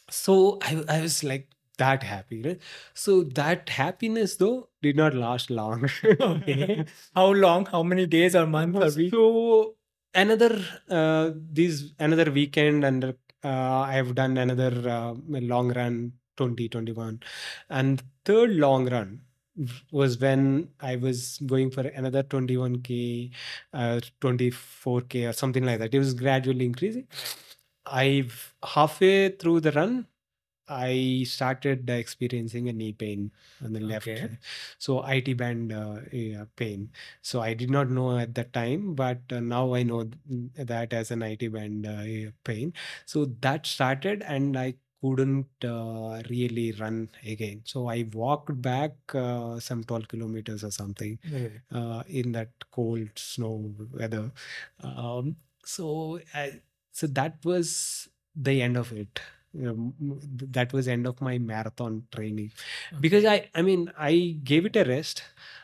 [0.10, 2.60] So I, I was like that happy, right?
[2.94, 5.90] So that happiness though did not last long.
[6.22, 6.86] Okay.
[7.16, 7.66] How long?
[7.68, 9.12] How many days or months or weeks?
[9.12, 9.76] So
[10.14, 10.52] another
[10.90, 13.06] uh, these another weekend and
[13.44, 15.14] uh, I have done another uh,
[15.54, 17.20] long run 2021
[17.70, 19.22] and third long run
[19.92, 23.32] was when I was going for another 21k,
[23.74, 25.94] uh, 24k, or something like that.
[25.94, 27.08] It was gradually increasing.
[27.86, 30.08] I've halfway through the run,
[30.70, 33.32] I started experiencing a knee pain
[33.64, 34.08] on the left.
[34.08, 34.30] Okay.
[34.80, 36.92] So IT band uh, yeah, pain.
[37.22, 40.10] So I did not know at that time, but uh, now I know
[40.56, 42.74] that as an IT band uh, pain.
[43.06, 44.76] So that started, and I
[45.08, 47.62] couldn't uh, really run again.
[47.66, 51.20] So I walked back uh, some 12 kilometers or something
[51.74, 54.32] uh, in that cold snow weather.
[54.84, 59.20] Um, so I, so that was the end of it.
[59.58, 59.94] Um,
[60.58, 62.52] that was end of my marathon training
[63.00, 65.24] because I I mean I gave it a rest.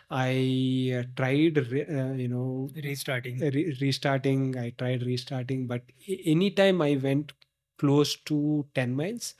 [0.09, 3.39] I uh, tried uh, you know restarting.
[3.39, 4.57] re- restarting.
[4.57, 5.83] I tried restarting, but
[6.25, 7.33] anytime I went
[7.77, 9.35] close to 10 miles,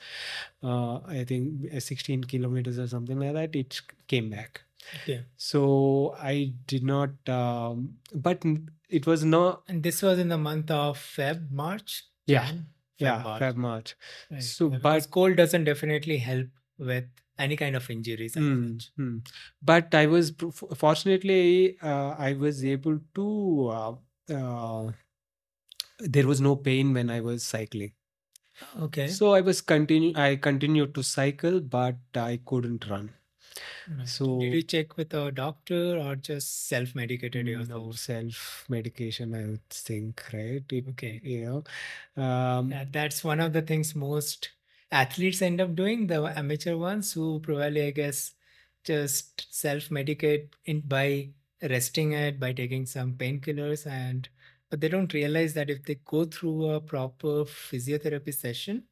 [0.64, 4.62] uh, I think uh, 16 kilometers or something like that, it came back.
[5.04, 5.24] Okay.
[5.38, 8.44] So I did not, um, but
[8.90, 12.04] it was not, And this was in the month of Feb, March.
[12.28, 12.48] Yeah.
[12.48, 12.64] Feb,
[12.98, 13.42] yeah, March.
[13.42, 13.96] Feb March.
[14.30, 14.44] Right.
[14.44, 17.06] So, Yeah, but cold doesn't definitely help with
[17.38, 18.36] any kind of injuries.
[18.36, 19.28] Mm, mm.
[19.62, 20.34] But I was
[20.76, 23.70] fortunately uh, I was able to.
[23.70, 24.92] Uh, uh,
[26.00, 27.94] there was no pain when I was cycling,
[28.80, 29.08] Okay.
[29.08, 30.14] so I was continue.
[30.16, 33.14] I continued to cycle, but I couldn't run.
[33.88, 34.08] Right.
[34.08, 37.98] So Did you check with a doctor or just self-medicated no yourself?
[37.98, 39.34] self medication.
[39.36, 40.64] I would think, right?
[40.72, 41.20] It, Okay.
[41.24, 41.46] you
[42.18, 44.52] know, um, Yeah, that's one of the things most
[44.92, 48.34] athletes end up doing, the amateur ones who probably, I guess,
[48.84, 54.28] just self-medicate in by resting it, by taking some painkillers, and
[54.74, 58.86] but they don't realize that if they go through a proper physiotherapy session,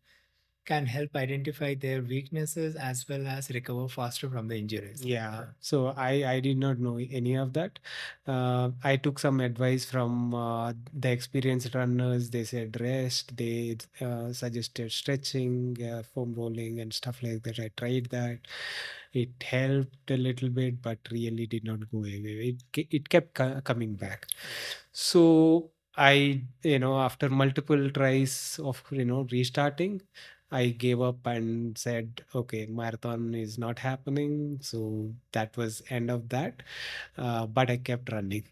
[0.65, 5.01] can help identify their weaknesses as well as recover faster from the injuries.
[5.03, 7.79] Yeah, so I I did not know any of that.
[8.27, 12.29] Uh, I took some advice from uh, the experienced runners.
[12.29, 13.35] They said rest.
[13.37, 17.59] They uh, suggested stretching, uh, foam rolling, and stuff like that.
[17.59, 18.39] I tried that.
[19.13, 22.55] It helped a little bit, but really did not go away.
[22.75, 24.27] It it kept co- coming back.
[24.91, 30.01] So I, you know, after multiple tries of you know restarting,
[30.51, 34.59] I gave up and said, okay, marathon is not happening.
[34.61, 36.63] So that was end of that.
[37.17, 38.45] Uh, but I kept running.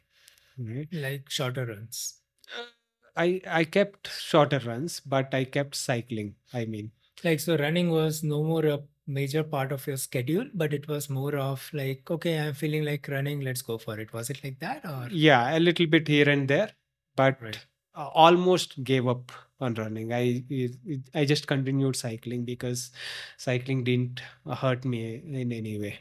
[0.58, 0.90] Right.
[0.92, 2.22] Like shorter runs.
[3.16, 6.38] I I kept shorter runs, but I kept cycling.
[6.54, 6.92] I mean,
[7.24, 11.10] Like so running was no more a major part of your schedule, but it was
[11.10, 14.14] more of like, okay, I'm feeling like running, let's go for it.
[14.14, 16.72] Was it like that or yeah, a little bit here and there,
[17.16, 17.66] but Right.
[17.95, 20.14] almost gave up on running.
[20.14, 20.43] I
[21.14, 22.91] I just continued cycling because
[23.38, 24.22] cycling didn't
[24.62, 25.99] hurt me in any way,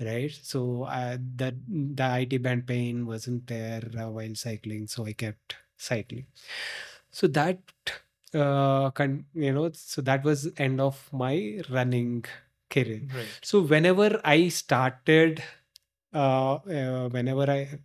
[0.00, 0.30] right?
[0.42, 5.56] So uh, that the IT band pain wasn't there uh, while cycling, so I kept
[5.76, 6.26] cycling.
[7.10, 7.58] So that
[8.34, 12.24] uh, con- you know, so that was end of my running
[12.70, 13.02] career.
[13.12, 13.34] right?
[13.42, 15.42] So whenever I started,
[16.14, 17.78] uh, uh, whenever I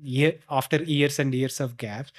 [0.00, 2.12] year after years and years of gaps,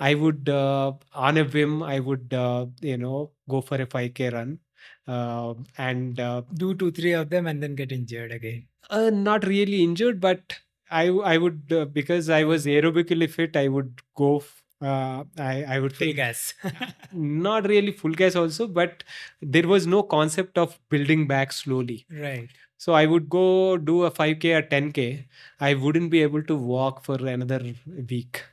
[0.00, 4.30] I would uh, on a whim I would uh, you know go for a 5k
[4.30, 4.60] run,
[5.06, 8.66] uh, and uh, Do two, three of them and then get injured again.
[8.90, 10.58] uh, not really injured, but
[10.90, 14.38] I I would uh, because I was aerobically fit, I would go.
[14.38, 16.54] f- Uh, I I would Full gas.
[17.12, 19.02] not really full gas also, but
[19.42, 22.06] there was no concept of building back slowly.
[22.10, 22.48] right.
[22.80, 25.24] So I would go do a 5k or 10k.
[25.58, 27.74] I wouldn't be able to walk for another
[28.08, 28.44] week.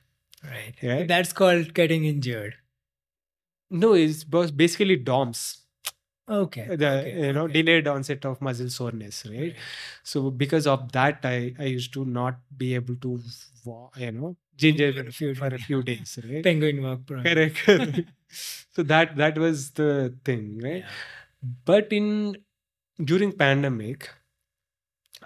[0.44, 0.74] Right.
[0.82, 1.08] Right?
[1.08, 2.56] That's called getting injured.
[3.70, 5.65] No, it's bas- basically DOMS,
[6.28, 6.76] Okay.
[6.76, 7.62] the okay, you know okay.
[7.62, 9.40] delayed onset of muscle soreness, right?
[9.40, 9.56] Right.
[10.04, 13.20] So because of that, I I used to not be able to
[13.98, 15.66] you know, ginger For a few for a days.
[15.66, 16.44] few days, right?
[16.44, 17.06] Penguin walk.
[17.06, 17.22] bro.
[17.22, 17.56] Correct.
[17.66, 18.10] correct.
[18.30, 20.84] so that that was the thing, right?
[20.84, 20.90] Yeah.
[21.66, 22.38] But in
[23.04, 24.10] during pandemic,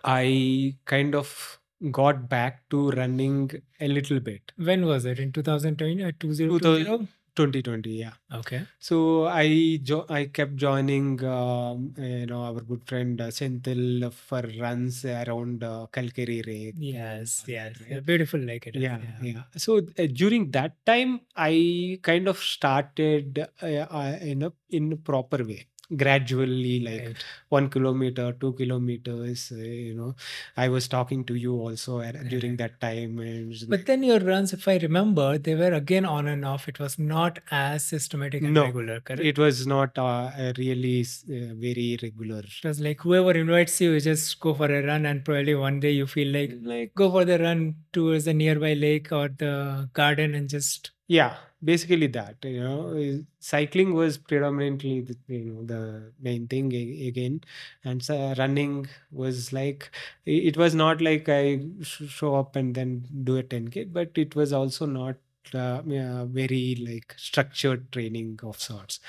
[0.03, 1.59] I kind of
[1.91, 4.51] got back to running a little bit.
[4.57, 5.19] When was it?
[5.19, 7.61] In 2020 or 2000 2020?
[7.63, 8.13] 2020, yeah.
[8.39, 8.61] Okay.
[8.79, 14.41] So I jo- I kept joining, um, you know, our good friend uh, Senthil for
[14.59, 16.75] runs around uh, Kalkere Lake.
[16.77, 17.79] Yes, yes.
[17.81, 17.91] right?
[17.91, 18.81] Yeah, beautiful lake it is.
[18.83, 19.43] Yeah, yeah.
[19.57, 24.97] So uh, during that time, I kind of started uh, uh, in a in a
[24.97, 25.68] proper way.
[25.97, 27.23] Gradually like Right.
[27.49, 30.15] one kilometer two kilometers uh, you know
[30.57, 34.53] i was talking to you also at, during that time and But then your runs,
[34.53, 36.67] if I remember, they were again on and off.
[36.67, 39.21] It was not as systematic and No, regular, correct?
[39.21, 43.99] it was not uh, really uh, very regular It was like whoever invites you, you
[43.99, 47.25] just go for a run, and probably one day you feel like like go for
[47.25, 51.37] the run towards the nearby lake or the garden and just yeah
[51.69, 57.41] basically that you know cycling was predominantly the, you know the main thing again.
[57.83, 59.91] And so running was like
[60.25, 64.53] it was not like i show up and then do a 10k but it was
[64.53, 65.17] also not
[65.53, 68.99] uh, yeah, very like structured training of sorts.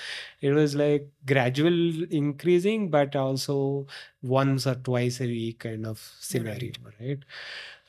[0.40, 3.86] It was like gradual increasing but also
[4.22, 7.20] once or twice a week kind of scenario right?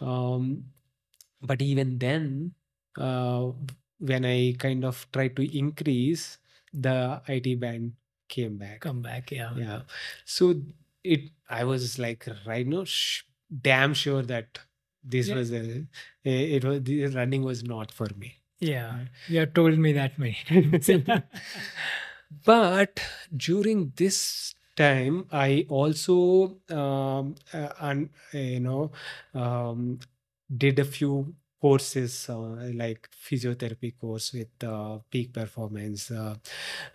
[0.01, 0.65] Um
[1.41, 2.53] but even then
[2.97, 3.51] uh,
[4.09, 6.25] when i kind of tried to increase
[6.73, 6.95] the
[7.27, 7.93] it band
[8.29, 9.31] came back come back.
[9.31, 9.53] Yeah.
[9.55, 9.81] yeah
[10.25, 10.55] so
[11.03, 13.23] it i was like right now sh-
[13.69, 14.59] damn sure that
[15.03, 15.35] this Yeah.
[15.35, 15.63] was a,
[16.23, 19.05] it was the running was not for me Yeah.
[19.27, 20.89] You have told me that many times.
[22.45, 23.01] but
[23.35, 28.91] during this time i also um, uh, and you know
[29.33, 29.99] um,
[30.65, 32.39] did a few courses uh,
[32.75, 36.35] like physiotherapy course with uh, peak performance uh,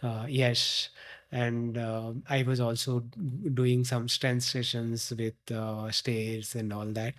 [0.02, 0.90] uh, yes.
[1.32, 3.00] And uh, i was also
[3.54, 7.14] doing some strength sessions with uh, stairs and all that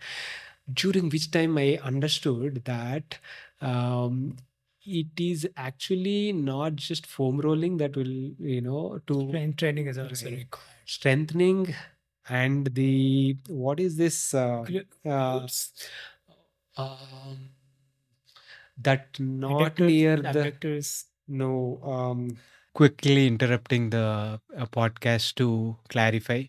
[0.81, 3.17] during which time i understood that
[3.61, 4.35] um,
[4.85, 8.15] it is actually not just foam rolling that will
[8.53, 10.47] you know to Strength training is also required.
[10.85, 11.75] strengthening
[12.29, 14.65] and the what is this uh,
[15.05, 15.47] uh,
[16.77, 17.49] um,
[18.77, 21.05] that not near the abductors.
[21.27, 22.37] no um
[22.73, 26.43] quickly interrupting the uh, podcast to clarify.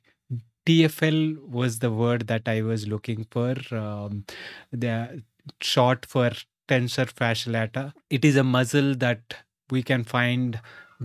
[0.67, 4.25] Tfl was the word that i was looking for um,
[4.73, 5.23] the
[5.61, 6.31] short for
[6.69, 9.37] tensor fasciae latae it is a muscle that
[9.71, 10.61] we can find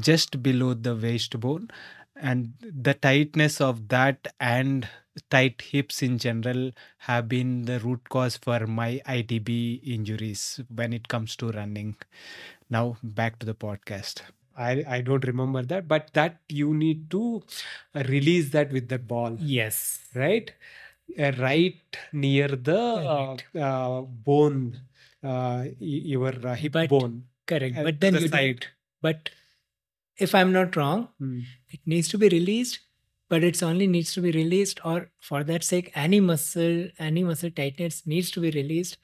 [0.09, 1.69] just below the waist bone
[2.15, 2.53] and
[2.87, 4.87] the tightness of that and
[5.29, 6.71] tight hips in general
[7.09, 9.49] have been the root cause for my itb
[9.83, 11.95] injuries when it comes to running
[12.69, 14.21] now back to the podcast
[14.57, 17.41] i i don't remember that but that you need to
[17.95, 19.79] uh, release that with the ball Yes.
[20.15, 20.51] right
[21.19, 22.79] uh, right near the
[23.15, 24.81] uh, uh, bone
[25.23, 27.77] uh, your uh, hip But bone Correct.
[27.77, 28.67] uh, but then the you side.
[29.01, 29.29] But
[30.17, 31.41] if I'm not wrong, Hmm.
[31.69, 32.79] it needs to be released,
[33.33, 37.49] but it's only needs to be released, or for that sake, any muscle, any muscle
[37.59, 38.97] tightness needs to be released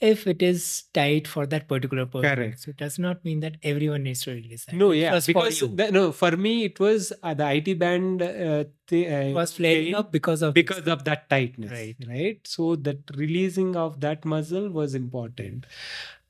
[0.00, 2.34] if it is tight for that particular person.
[2.34, 2.60] Correct.
[2.60, 4.74] So it does not mean that everyone needs to release that.
[4.74, 8.64] no yeah for because the- no for me it was uh, the it band uh,
[8.92, 10.62] uh, was flaring up because of this.
[10.62, 11.96] because of that tightness Right.
[12.08, 15.66] right so that releasing of that muscle was important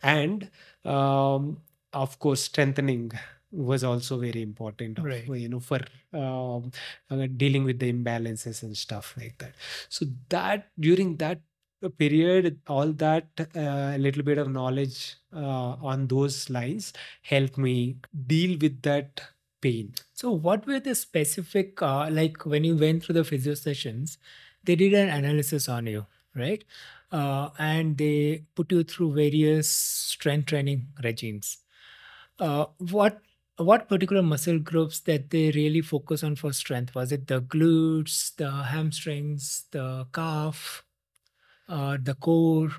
[0.02, 0.50] and
[0.84, 1.58] um,
[1.92, 3.10] of course strengthening
[3.54, 5.26] was also very important of, Right.
[5.28, 5.80] you know for
[6.12, 6.70] um,
[7.10, 9.54] uh, dealing with the imbalances and stuff like that
[9.88, 11.40] so that during that
[11.98, 16.92] period all that uh, a little bit of knowledge uh, on those lines
[17.22, 17.96] helped me
[18.26, 19.20] deal with that
[19.60, 24.18] pain So, what were the specific, uh, like when you went through the physio sessions,
[24.62, 26.64] they did an analysis on you, right?
[27.12, 31.58] Uh, and they put you through various strength training regimes.
[32.38, 33.20] Uh, what
[33.58, 36.94] what particular muscle groups that they really focus on for strength?
[36.94, 40.84] Was it the glutes, the hamstrings, the calf,
[41.68, 42.70] uh, the core?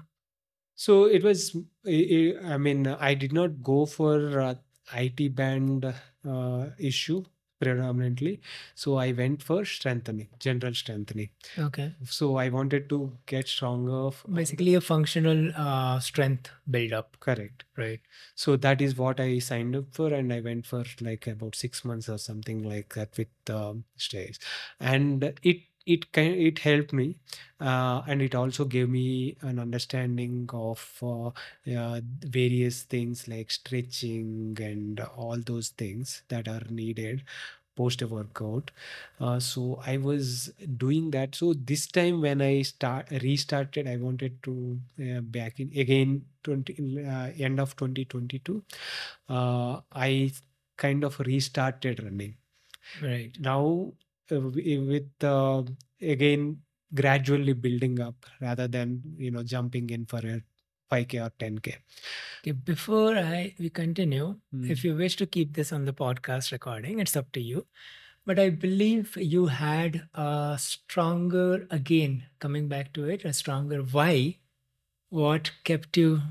[0.76, 1.56] So it was,
[1.88, 4.56] I mean, I did not go for uh,
[4.94, 5.86] IT band
[6.28, 7.26] uh, issue
[7.66, 8.42] predominantly.
[8.76, 11.30] So I went for strengthening, general strengthening.
[11.58, 14.08] Okay, So I wanted to get stronger.
[14.08, 17.64] f- basically a functional uh, strength build up, Correct.
[17.78, 18.00] right?
[18.36, 21.84] So that is what I signed up for, and I went for like about six
[21.86, 24.40] months or something like that with um, stays,
[24.80, 27.16] and it it kind it helped me,
[27.60, 31.28] uh, and it also gave me an understanding of uh,
[31.78, 37.24] uh, various things like stretching and all those things that are needed
[37.76, 38.72] post a workout.
[39.20, 41.36] Uh, so I was doing that.
[41.36, 47.06] So this time when I start restarted, I wanted to uh, back in again 20
[47.06, 48.64] uh, end of 2022.
[49.30, 50.32] Uh, I
[50.78, 52.36] kind of restarted running.
[53.02, 53.32] Right.
[53.40, 53.94] Now
[54.32, 55.64] with uh,
[56.02, 56.62] again
[56.94, 60.42] gradually building up rather than you know jumping in for a
[60.92, 61.76] 5k or 10k.
[62.42, 64.70] Okay, before I we continue, Mm.
[64.70, 67.66] if you wish to keep this on the podcast recording, it's up to you.
[68.26, 74.38] But I believe you had a stronger, again, coming back to it, a stronger why.
[75.10, 76.22] What kept you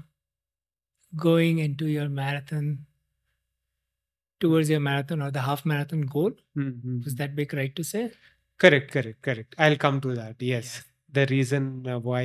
[1.16, 2.86] going into your marathon,
[4.44, 6.32] towards your marathon or the half marathon goal?
[6.56, 7.04] Mhm.
[7.04, 8.04] Was that big right to say?
[8.64, 9.54] Correct, correct, correct.
[9.58, 10.36] I'll come to that.
[10.40, 10.84] Yes, Yes.
[11.18, 11.64] the reason
[11.94, 12.22] uh, why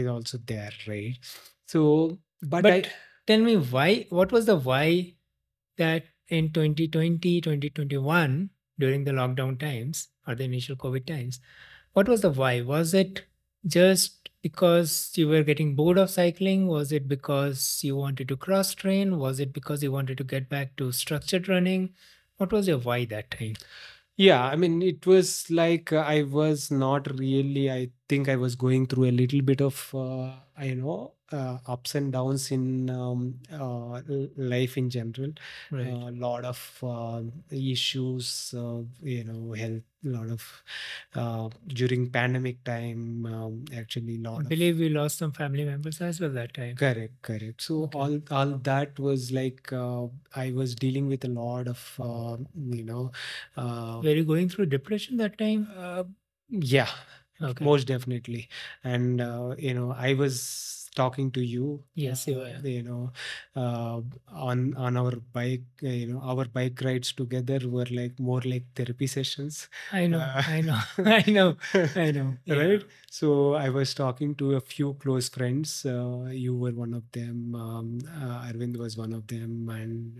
[0.00, 1.18] is also there, right?
[1.66, 2.82] So, but, But I,
[3.26, 5.14] tell me why, what was the why
[5.76, 11.40] that in 2020, 2021, during the lockdown times or the initial COVID times,
[11.94, 12.60] what was the why?
[12.62, 13.24] Was it
[13.66, 16.66] just because you were getting bored of cycling?
[16.68, 19.18] Was it because you wanted to cross train?
[19.18, 21.94] Was it because you wanted to get back to structured running?
[22.36, 23.56] What was your why that time?
[24.16, 27.70] yeah, I mean, it was like uh, I was not really.
[27.70, 30.32] I think I was going through a little bit of, uh,
[30.62, 34.00] you know, uh, ups and downs in um, uh,
[34.36, 35.32] life in general.
[35.70, 35.86] Right.
[35.86, 40.62] a lot of uh, issues uh, you know health a lot of
[41.14, 46.00] uh, during pandemic time um, actually I lot of believe we lost some family members
[46.00, 46.76] as well that time.
[46.76, 47.98] correct correct so Okay.
[47.98, 52.36] all all that was like uh, i was dealing with a lot of uh,
[52.80, 53.10] you know
[53.56, 55.68] uh, Were you going through depression that time?
[55.76, 56.04] uh,
[56.48, 56.88] yeah
[57.40, 57.64] Okay.
[57.64, 58.48] most definitely
[58.82, 60.40] and uh, you know i was
[61.00, 62.68] talking to you Yes, you uh, were.
[62.76, 63.02] you know
[63.62, 64.00] uh,
[64.48, 68.64] on on our bike uh, you know our bike rides together were like more like
[68.74, 70.80] therapy sessions I know, Uh, I know,
[71.18, 71.56] I know,
[71.96, 72.28] I know.
[72.44, 72.58] Yeah.
[72.62, 77.04] right so i was talking to a few close friends uh, you were one of
[77.18, 80.16] them um, uh, arvind was one of them and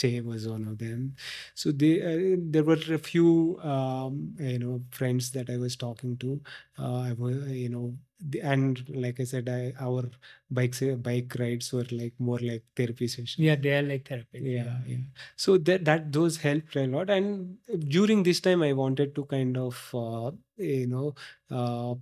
[0.00, 1.14] che was one of them
[1.54, 6.16] so they uh, there were a few um, you know friends that i was talking
[6.24, 6.40] to
[6.78, 7.94] uh, i was you know
[8.42, 10.04] and like i said I, our
[10.50, 13.36] bikes bike rides were like more like therapy sessions.
[13.38, 14.40] Yeah, they are like therapy.
[14.40, 14.78] yeah.
[14.86, 14.98] Yeah
[15.36, 17.10] so that that those helped a lot.
[17.10, 17.58] And
[17.88, 21.14] during this time i wanted to kind of uh, you know
[21.50, 21.94] uh,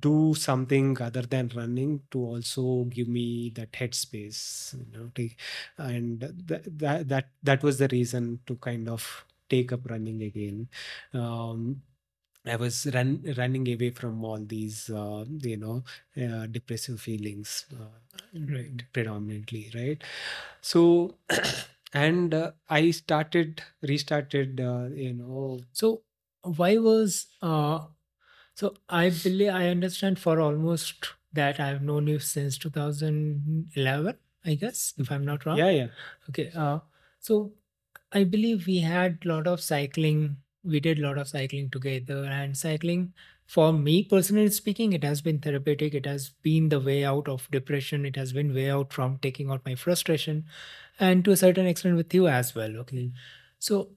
[0.00, 5.38] do something other than running to also give me that headspace you know take,
[5.78, 10.68] and that, that that that was the reason to kind of take up running again.
[11.14, 11.82] Um
[12.46, 15.84] I was run, running away from all these, uh, you know,
[16.16, 17.88] uh, depressive feelings, uh,
[18.32, 18.84] Right.
[18.92, 20.02] predominantly, right?
[20.60, 21.18] So,
[21.92, 26.02] and uh, I started, restarted, uh, you know, So
[26.42, 27.86] why was uh
[28.54, 34.94] so I believe I understand for almost that I've known you since 2011, I guess,
[34.98, 35.58] if I'm not wrong.
[35.58, 35.88] yeah, yeah,
[36.28, 36.50] Okay.
[36.54, 36.80] Uh
[37.20, 37.52] so
[38.12, 40.38] I believe we had a lot of cycling.
[40.66, 43.12] We did a lot of cycling together and cycling
[43.46, 45.94] for me personally speaking, it has been therapeutic.
[45.94, 48.04] It has been the way out of depression.
[48.04, 50.46] It has been way out from taking out my frustration
[50.98, 52.76] and to a certain extent with you as well.
[52.78, 53.06] Okay.
[53.06, 53.14] Hmm.
[53.58, 53.90] So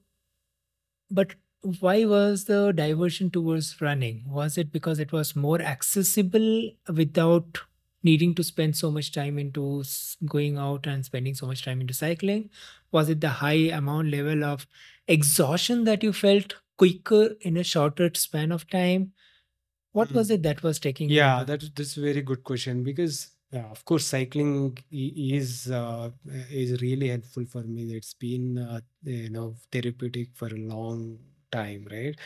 [1.10, 1.34] but
[1.80, 4.24] why was the diversion towards running?
[4.26, 7.58] Was it because it was more accessible without
[8.02, 9.84] needing to spend so much time into
[10.24, 12.48] going out and spending so much time into cycling?
[12.92, 14.66] Was it the high amount level of
[15.10, 19.12] exhaustion that you felt quicker in a shorter span of time?
[19.92, 20.34] What was Mm.
[20.36, 21.44] it that was taking yeah.
[21.44, 26.10] That that's a very good question because, yeah, of course, cycling is uh,
[26.50, 27.94] is really helpful for me.
[27.94, 31.18] It's been uh, you know therapeutic for a long
[31.50, 32.16] time, right?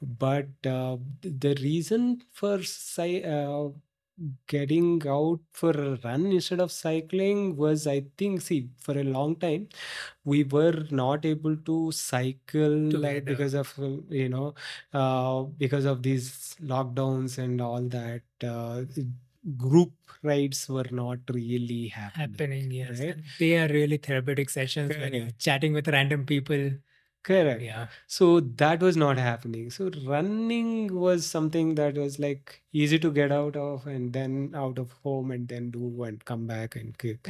[0.00, 3.70] But uh, the reason for cy- uh,
[4.46, 9.36] getting out for a run instead of cycling was, I think, see, for a long
[9.36, 9.68] time,
[10.24, 13.20] we were not able to cycle like Together.
[13.22, 14.54] because of uh, you know
[14.92, 18.22] uh, because of these lockdowns and all that.
[18.42, 18.82] Uh,
[19.56, 19.92] group
[20.22, 22.30] rides were not really happening.
[22.30, 22.70] happening?
[22.70, 23.16] Yes, right?
[23.38, 26.70] they are really therapeutic sessions when you're chatting with random people.
[27.24, 27.62] Correct.
[27.62, 29.70] Yeah, So that was not happening.
[29.70, 34.78] So running was something that was like easy to get out of and then out
[34.78, 37.28] of home and then do and come back and kick.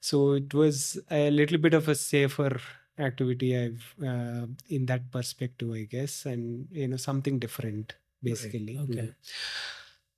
[0.00, 2.60] So it was a little bit of a safer
[2.98, 8.78] activity I've uh, in that perspective, I guess, and you know something different basically.
[8.78, 9.06] okay.
[9.06, 9.12] Yeah.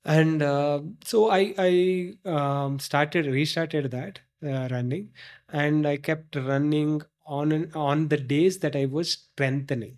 [0.05, 5.11] And uh, so I I um, started restarted that uh, running,
[5.49, 9.97] and I kept running on on the days that I was strengthening.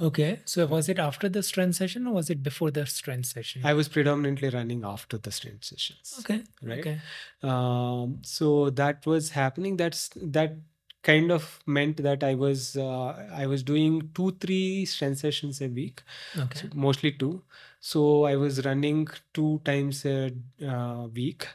[0.00, 3.62] Okay, so was it after the strength session or was it before the strength session?
[3.64, 6.16] I was predominantly running after the strength sessions.
[6.18, 6.80] okay, right?
[6.80, 7.00] okay,
[7.42, 9.76] Um, so that was happening.
[9.76, 10.56] That's that
[11.04, 15.68] kind of meant that I was uh, I was doing two three strength sessions a
[15.68, 16.02] week,
[16.36, 17.42] okay, so mostly two.
[17.78, 20.32] So I was running two times a
[20.66, 21.46] uh, week.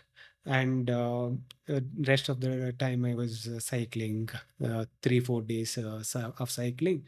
[0.49, 1.27] And uh,
[1.69, 4.29] uh, rest of the time I was uh, cycling.
[4.63, 6.03] Uh, three four days uh,
[6.39, 7.03] of cycling,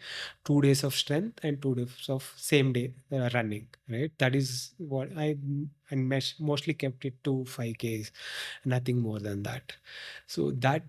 [0.45, 3.67] two days of strength, and two days of same day uh, running.
[3.89, 4.11] Right.
[4.19, 5.37] That is what I
[5.89, 8.11] and mostly kept it to five k's,
[8.65, 9.73] nothing more than that.
[10.27, 10.83] So that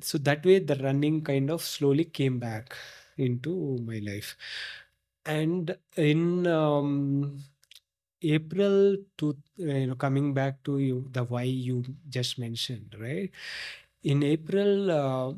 [0.00, 2.74] so that way the running kind of slowly came back
[3.16, 4.36] into my life
[5.26, 7.38] and in um,
[8.22, 13.30] april to you know coming back to you the why you just mentioned right
[14.02, 15.32] in april uh,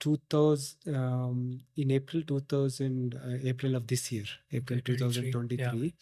[0.00, 5.94] 2000 um, in april 2000 uh, april of this year april 2023,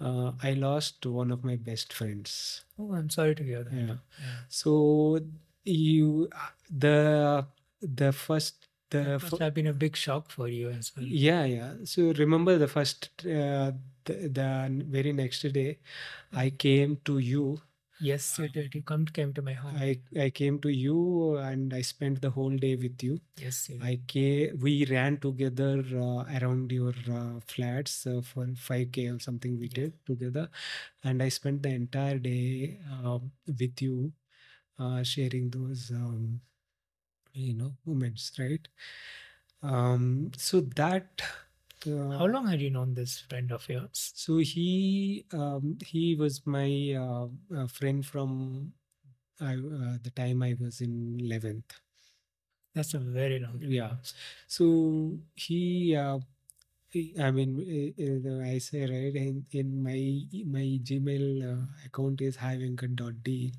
[0.00, 0.06] yeah.
[0.06, 3.72] uh, i lost one of my best friends Oh, I'm sorry to hear that.
[3.72, 3.86] yeah
[4.20, 4.36] Yeah.
[4.48, 5.20] so
[5.64, 7.46] you uh, the
[7.80, 11.06] the first the That must have been a big shock for you as well.
[11.06, 13.72] yeah yeah so remember the first uh,
[14.38, 15.78] the, very next day
[16.32, 17.60] i came to you.
[18.02, 18.74] Yes, you did.
[18.74, 19.76] You come came to my home.
[19.86, 19.88] i
[20.26, 23.20] i came to you and i spent the whole day with you.
[23.36, 25.72] Yes, you i came we ran together
[26.06, 30.48] uh, around your uh, flats uh, for 5k or something we did together.
[31.04, 34.12] And i spent the entire day uh, with you
[34.78, 36.40] uh, sharing those um,
[37.34, 38.68] you know moments right?
[39.62, 41.22] Um so that
[41.86, 44.12] uh, How long had you known this friend of yours?
[44.14, 47.26] so he um, he was my uh,
[47.56, 48.72] uh, friend from
[49.40, 51.72] I, uh, the time I was in 11th.
[52.74, 53.70] That's a very long time.
[53.72, 53.92] Yeah.
[54.46, 56.18] So he, uh,
[56.90, 57.50] he- I mean,
[58.44, 60.00] I say right in, in my
[60.46, 63.52] my Gmail uh, account is hivenkat.d.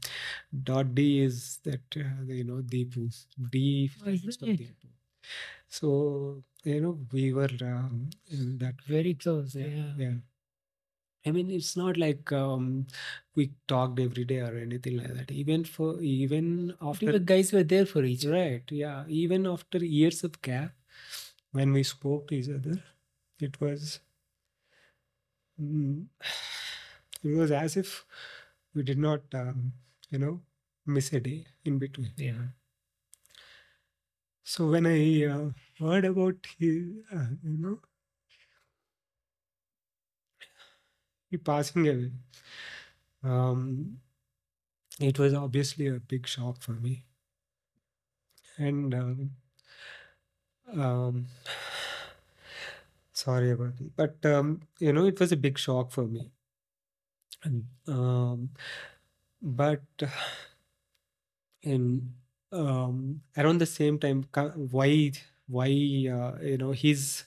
[0.63, 3.09] Dot D is that uh, you know Deepu.
[3.51, 4.61] D Oh, is stands?
[4.61, 4.87] Deepu.
[5.69, 9.55] So you know we were um, that Very close.
[9.55, 9.93] Yeah.
[9.97, 10.13] yeah.
[11.25, 12.87] I mean, it's not like um,
[13.35, 15.31] we talked every day or anything like that.
[15.31, 18.33] Even for even after You guys were there for each other.
[18.33, 20.73] right, yeah, even after years of gap,
[21.51, 22.81] when we spoke to each other,
[23.39, 23.99] it was
[25.59, 26.05] mm,
[27.23, 28.05] it was as if
[28.73, 29.73] we did not, um,
[30.09, 30.41] you know,
[30.85, 32.11] miss a day in between.
[32.17, 32.47] Yeah.
[34.43, 35.49] So when I uh,
[35.81, 37.79] heard about his, uh, you know,
[41.29, 42.11] he passing away,
[43.23, 43.97] um,
[45.01, 47.05] it was obviously a big shock for me.
[48.57, 49.31] And um,
[50.73, 51.25] um,
[53.13, 56.31] sorry about it, but um, you know, it was a big shock for me.
[57.43, 58.49] And um,
[59.41, 59.83] but
[61.63, 62.13] in
[62.51, 64.25] um, around the same time,
[64.71, 65.11] why
[65.51, 67.23] why uh, you know his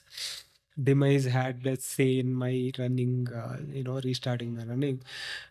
[0.81, 5.01] demise had let's say in my running, uh, you know, restarting my running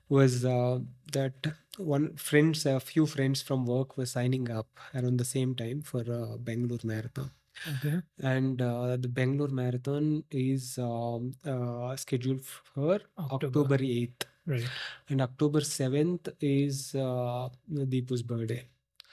[0.08, 0.78] was uh,
[1.12, 1.34] that
[1.78, 6.02] one friends, a few friends from work were signing up around the same time for
[6.02, 7.30] a Bangalore marathon.
[7.76, 8.00] Okay.
[8.20, 13.46] And uh, the Bangalore marathon is um, uh, scheduled for October.
[13.46, 14.24] October 8th.
[14.46, 14.68] Right.
[15.08, 18.64] And October 7th is uh, Deepu's birthday.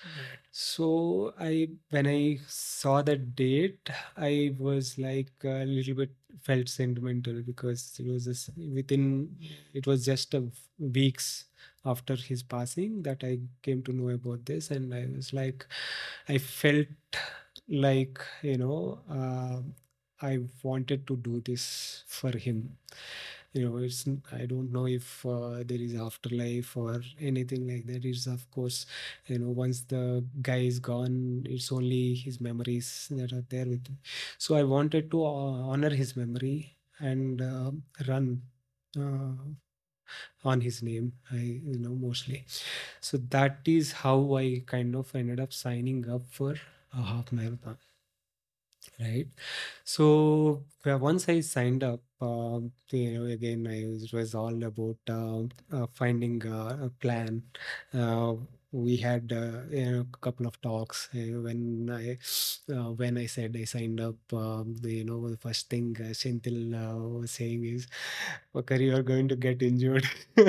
[0.03, 0.39] Right.
[0.51, 6.09] So I, when I saw that date, I was like a little bit
[6.41, 9.35] felt sentimental because it was just within,
[9.73, 10.43] it was just a
[10.79, 11.45] weeks
[11.85, 15.65] after his passing that I came to know about this, and I was like,
[16.27, 16.87] I felt
[17.67, 19.61] like you know, uh,
[20.25, 22.77] I wanted to do this for him
[23.53, 28.05] you know it's i don't know if uh, there is afterlife or anything like that.
[28.05, 28.85] It's of course
[29.27, 33.87] you know once the guy is gone it's only his memories that are there with
[33.87, 33.97] him.
[34.37, 37.71] So i wanted to uh, honor his memory and uh,
[38.07, 38.41] run
[40.43, 41.41] on his name i
[41.71, 42.45] you know mostly.
[42.99, 46.55] So that is how i kind of ended up signing up for
[46.93, 47.77] a half marathon
[48.99, 49.27] right?
[49.83, 54.63] So uh, once i signed up um, you know again i was, it was all
[54.63, 57.41] about um uh, finding uh, a plan.
[57.93, 58.33] Uh,
[58.73, 62.17] we had uh, you know, a couple of talks uh, when i
[62.73, 66.13] uh, when i said i signed up um, the, you know the first thing uh,
[66.21, 67.87] Senthil, uh, was saying is
[68.55, 70.07] okay you are going to get injured.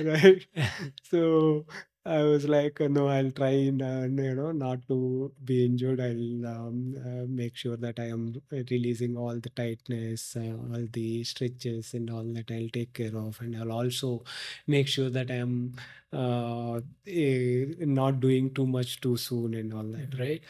[0.00, 0.46] Right?
[1.02, 1.66] So
[2.06, 6.00] I was like, no, I'll try, and, uh, you know, not to be injured.
[6.00, 11.24] I'll um, uh, make sure that I am releasing all the tightness, uh, all the
[11.24, 13.40] stretches, and all that I'll take care of.
[13.40, 14.22] And I'll also
[14.66, 15.76] make sure that I am
[16.12, 20.42] uh, eh, not doing too much too soon and all that, right?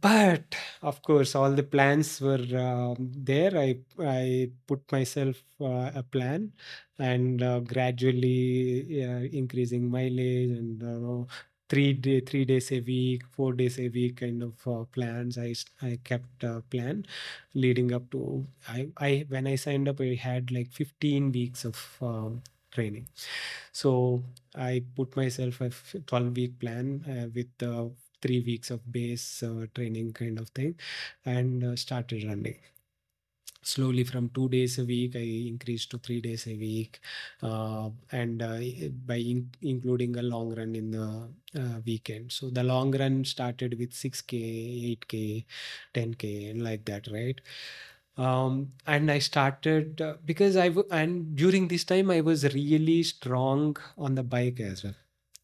[0.00, 3.56] But of course all the plans were um, there.
[3.56, 6.52] I i put myself uh, a plan
[6.98, 11.24] and uh, gradually uh, increasing mileage and uh,
[11.68, 15.38] three day three days a week four days a week kind of uh, plans.
[15.38, 15.54] I
[16.04, 17.04] kept a plan
[17.54, 21.78] leading up to i i when i signed up i had like 15 weeks of
[22.02, 23.08] um, training.
[23.72, 24.22] So
[24.54, 25.70] i put myself a
[26.06, 27.88] 12 week plan uh, with uh,
[28.22, 30.74] three weeks of base uh, training kind of thing
[31.24, 32.58] and uh, started running.
[33.62, 36.98] Slowly from two days a week i increased to three days a week
[37.42, 38.58] uh, and uh,
[39.06, 41.28] by in- including a long run in the
[41.60, 42.32] uh, weekend.
[42.32, 44.36] So the long run started with 6k
[44.92, 45.44] 8k
[45.94, 47.40] 10k and like that right?
[48.18, 53.02] Um, and i started uh, because i w- and during this time i was really
[53.04, 54.96] strong on the bike as well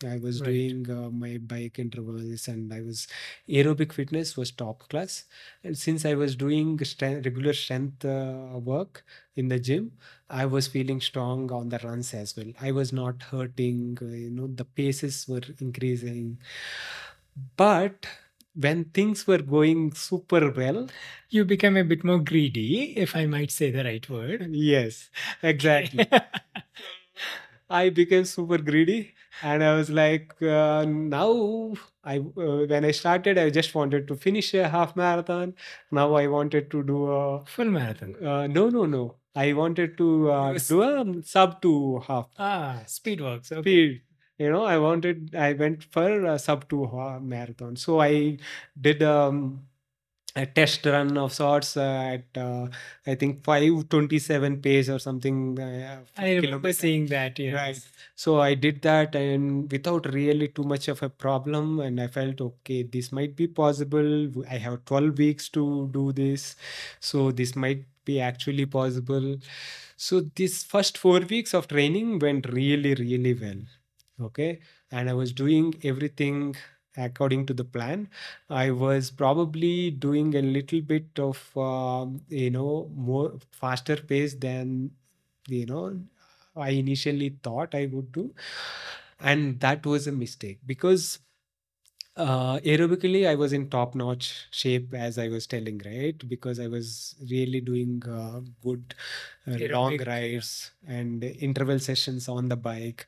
[0.06, 0.46] I was Right.
[0.46, 3.06] doing uh, my bike intervals and I was
[3.48, 5.24] aerobic fitness was top class.
[5.62, 9.04] And since I was doing strength, regular strength uh, work
[9.36, 9.92] in the gym,
[10.28, 12.52] I was feeling strong on the runs as well.
[12.60, 16.38] I was not hurting, uh, you know, the paces were increasing.
[17.56, 18.06] But
[18.54, 20.88] when things were going super well,
[21.30, 24.48] You became a bit more greedy, if I might say the right word.
[24.54, 25.10] yes,
[25.42, 26.08] exactly.
[27.70, 31.74] I became super greedy, and I was like, uh, now
[32.04, 35.54] I uh, when I started, I just wanted to finish a half marathon.
[35.90, 38.14] Now I wanted to do a Full marathon.
[38.24, 39.16] uh, no, no, no.
[39.36, 43.50] I wanted to uh, was- do a sub two half Ah, speed works.
[43.52, 43.60] Okay.
[43.62, 44.02] speed.
[44.38, 45.34] You know, I wanted.
[45.34, 47.76] I went for a sub two ha- marathon.
[47.76, 48.38] So I
[48.80, 49.66] did um,
[50.36, 52.66] a test run of sorts uh, at uh,
[53.06, 55.58] I think five twenty seven pace or something.
[55.58, 57.38] Uh, I remember seeing that.
[57.38, 57.54] Yes.
[57.54, 57.80] Right.
[58.16, 61.80] So I did that and without really too much of a problem.
[61.80, 64.30] And I felt, okay, this might be possible.
[64.48, 66.56] I have 12 weeks to do this.
[67.00, 69.36] So this might be actually possible.
[69.96, 73.62] So this first four weeks of training went really, really well.
[74.20, 74.60] Okay.
[74.90, 76.56] And I was doing everything
[76.96, 78.08] according to the plan.
[78.50, 84.90] I was probably doing a little bit of, um, you know, more faster pace than,
[85.48, 86.00] you know,
[86.56, 88.34] I initially thought I would do.
[89.20, 91.20] And that was a mistake because
[92.16, 96.16] uh, aerobically I was in top notch shape, as I was telling, right?
[96.28, 98.94] Because I was really doing uh, good
[99.48, 100.04] uh, long yeah.
[100.06, 103.06] rides and interval sessions on the bike.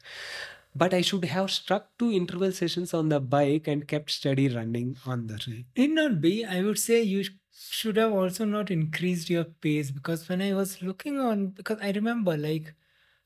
[0.77, 4.97] But I should have stuck to interval sessions on the bike and kept steady running
[5.07, 5.65] on the ride.
[5.77, 6.45] Need not be.
[6.45, 10.83] I would say you should have also not increased your pace because when I was
[10.83, 12.75] looking on, because I remember like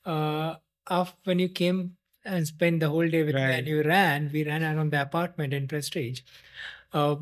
[0.04, 0.56] uh
[0.88, 3.50] after when you came and spent the whole day with me Right.
[3.58, 6.20] and you ran, we ran around the apartment in Prestige,
[6.92, 7.16] uh,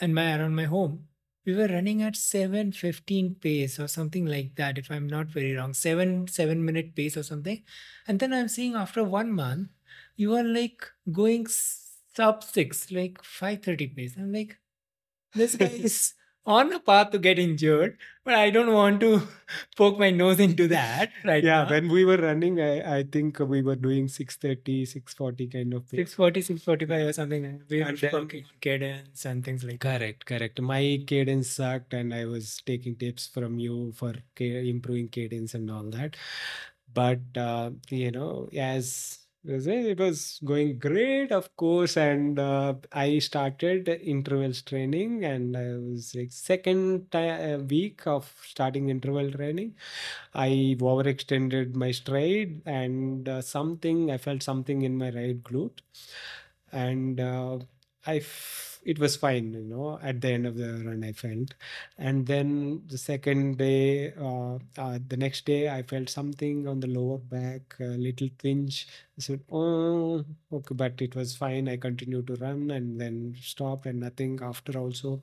[0.00, 1.08] and my around my home.
[1.44, 5.74] We were running at 7:15 pace or something like that, if I'm not very wrong.
[5.74, 7.62] Seven seven minute pace or something.
[8.06, 9.70] And then I'm seeing after one month,
[10.16, 14.14] you are like going sub six, like 530 pace.
[14.16, 14.58] I'm like,
[15.34, 16.14] this guy is
[16.44, 19.22] on the path to get injured, but I don't want to
[19.76, 21.70] poke my nose into that right Yeah, now.
[21.70, 25.98] when we were running, I, I think we were doing 630, 640 kind of pace.
[26.10, 27.42] 640, 645 or something.
[27.44, 27.60] like.
[27.70, 29.98] We were And then- working cadence and things like that.
[30.00, 30.60] Correct, correct.
[30.60, 35.84] My cadence sucked, and I was taking tips from you for improving cadence and all
[35.90, 36.16] that.
[36.94, 43.88] But uh, you know, as it was going great, of course, and uh, I started
[43.88, 49.74] intervals training, and I was like second ti- uh, week of starting interval training.
[50.34, 55.80] I overextended my stride, and uh, something I felt something in my right glute,
[56.72, 57.58] and uh,
[58.06, 59.98] I f- it was fine, you know.
[60.02, 61.54] At the end of the run, I felt,
[61.98, 66.88] and then the second day, uh, uh, the next day, I felt something on the
[66.88, 68.86] lower back, a little twinge.
[69.18, 71.68] I said, "Oh, okay," but it was fine.
[71.68, 75.22] I continued to run, and then stopped, and nothing after also.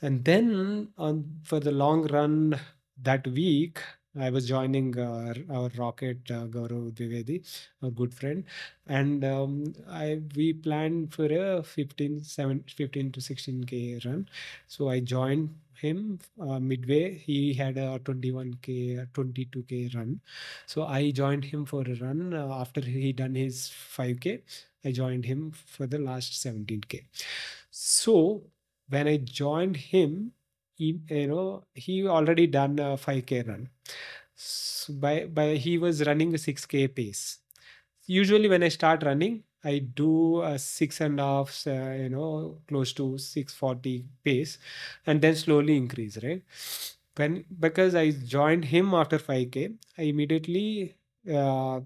[0.00, 2.58] And then on for the long run
[3.02, 3.80] that week,
[4.18, 7.44] I was joining uh, our rocket uh, Gaurav Dwivedi,
[7.82, 8.44] our good friend,
[8.86, 14.28] and um, I we planned for a 15, 7, 15 to 16k run.
[14.68, 17.18] So I joined him uh, midway.
[17.18, 20.20] He had a 21k, uh, 22k run.
[20.66, 24.40] So I joined him for a run uh, after he done his 5k.
[24.84, 27.04] I joined him for the last 17k.
[27.70, 28.44] So
[28.88, 30.32] when I joined him,
[30.76, 33.68] he, you know, he already done a 5k run.
[34.34, 37.38] So by by he was running a 6k pace.
[38.06, 42.58] Usually when I start running, I do a six and a half, uh, you know,
[42.68, 44.58] close to 640 pace,
[45.06, 46.42] and then slowly increase, right?
[47.16, 50.96] When because I joined him after 5K, I immediately
[51.28, 51.80] uh, uh,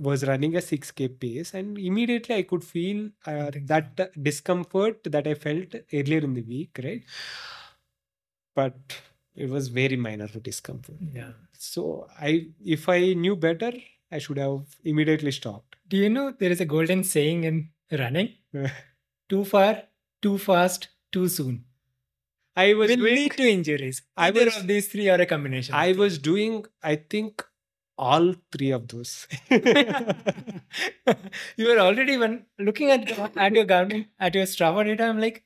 [0.00, 5.34] was running a 6K pace, and immediately I could feel uh, that discomfort that I
[5.34, 7.02] felt earlier in the week, right?
[8.56, 8.74] But
[9.36, 10.96] it was very minor discomfort.
[11.14, 11.30] Yeah.
[11.58, 13.72] So I, if I knew better,
[14.10, 15.76] I should have immediately stopped.
[15.88, 18.30] Do you know there is a golden saying in running?
[19.28, 19.82] Too far,
[20.22, 21.64] too fast, too soon.
[22.56, 24.02] I was Will doing, lead to injuries.
[24.16, 25.74] I Either was- of these three are a combination.
[25.74, 27.44] I was doing, I think,
[27.98, 29.26] all three of those.
[29.50, 29.60] you
[31.68, 35.04] were already when looking at at your Garmin at your Strava data.
[35.04, 35.44] I'm like,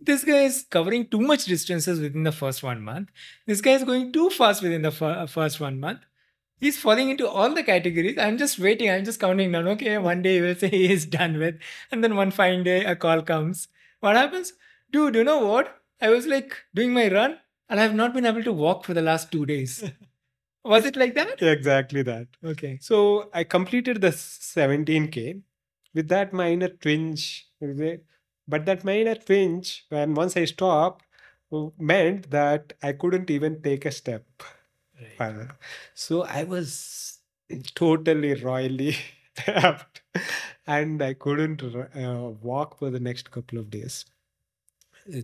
[0.00, 3.08] this guy is covering too much distances within the first one month.
[3.46, 6.00] This guy is going too fast within the fir- uh, first one month.
[6.58, 8.16] He's falling into all the categories.
[8.18, 8.90] I'm just waiting.
[8.90, 9.68] I'm just counting down.
[9.68, 11.56] Okay, one day he will say he is done with,
[11.90, 13.68] and then one fine day a call comes.
[14.00, 14.52] What happens,
[14.92, 15.14] dude?
[15.14, 15.82] You know what?
[16.00, 17.38] I was like doing my run,
[17.68, 19.82] and I have not been able to walk for the last two days.
[20.64, 21.40] Was it like that?
[21.40, 22.26] exactly that.
[22.44, 22.78] Okay.
[22.82, 25.40] So I completed the 17k
[25.94, 27.46] with that minor twinge.
[28.48, 31.04] But that minor twinge, when once I stopped,
[31.78, 34.24] meant that I couldn't even take a step.
[35.16, 35.50] further.
[35.94, 37.20] So I was
[37.74, 38.96] totally royally
[39.36, 40.02] tapped
[40.66, 44.04] and I couldn't uh, walk for the next couple of days.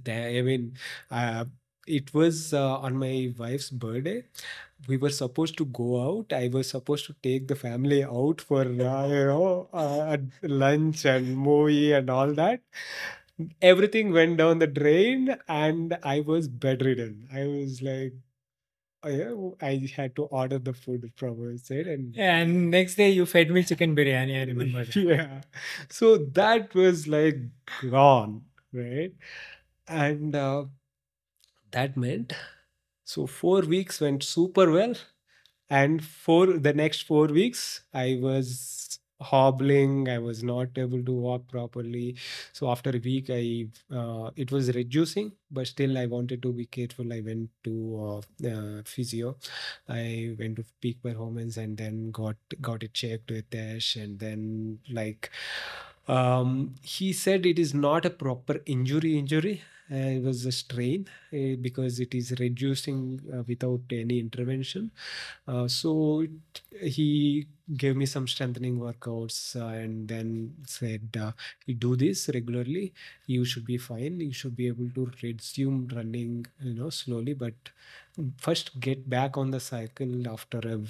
[0.06, 0.76] I mean,
[1.10, 1.44] uh,
[1.86, 4.24] it was uh, on my wife's birthday.
[4.88, 6.32] We were supposed to go out.
[6.32, 11.36] I was supposed to take the family out for, uh, you know, uh, lunch and
[11.36, 12.60] movie and all that.
[13.60, 17.28] Everything went down the drain and I was bedridden.
[17.32, 18.12] I was like,
[19.04, 23.50] Oh, I had to order the food from outside and And next day you fed
[23.50, 24.40] me chicken biryani.
[24.40, 24.84] I remember.
[24.84, 24.94] that.
[24.96, 25.40] yeah.
[25.90, 27.36] So that was like
[27.90, 29.12] gone, right?
[29.88, 30.66] And uh,
[31.72, 32.32] that meant
[33.04, 34.94] so four weeks went super well,
[35.70, 40.08] and for the next four weeks, I was hobbling.
[40.08, 42.16] I was not able to walk properly.
[42.52, 46.66] So after a week, I uh, it was reducing, but still I wanted to be
[46.66, 47.12] careful.
[47.12, 49.36] I went to uh, uh, physio.
[49.88, 54.78] I went to peak performance and then got got it checked with Ash and then
[54.90, 55.30] like
[56.08, 59.62] um he said it is not a proper injury injury
[59.96, 64.90] it was a strain uh, because it is reducing uh, without any intervention.
[65.46, 71.32] Uh, so it, he gave me some strengthening workouts uh, and then said uh,
[71.66, 72.92] you do this regularly
[73.26, 74.20] you should be fine.
[74.20, 77.54] You should be able to resume running you know slowly but
[78.38, 80.80] first get back on the cycle after a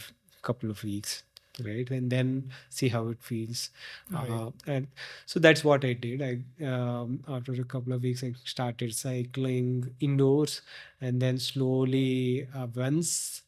[0.42, 1.22] couple of weeks
[1.64, 1.88] right?
[1.90, 3.70] And then see how it feels.
[4.10, 4.30] Right.
[4.30, 4.86] uh, and
[5.26, 6.22] so that's what i did.
[6.22, 10.62] I um, after a couple of weeks i started cycling indoors.
[11.00, 13.42] And then slowly uh, once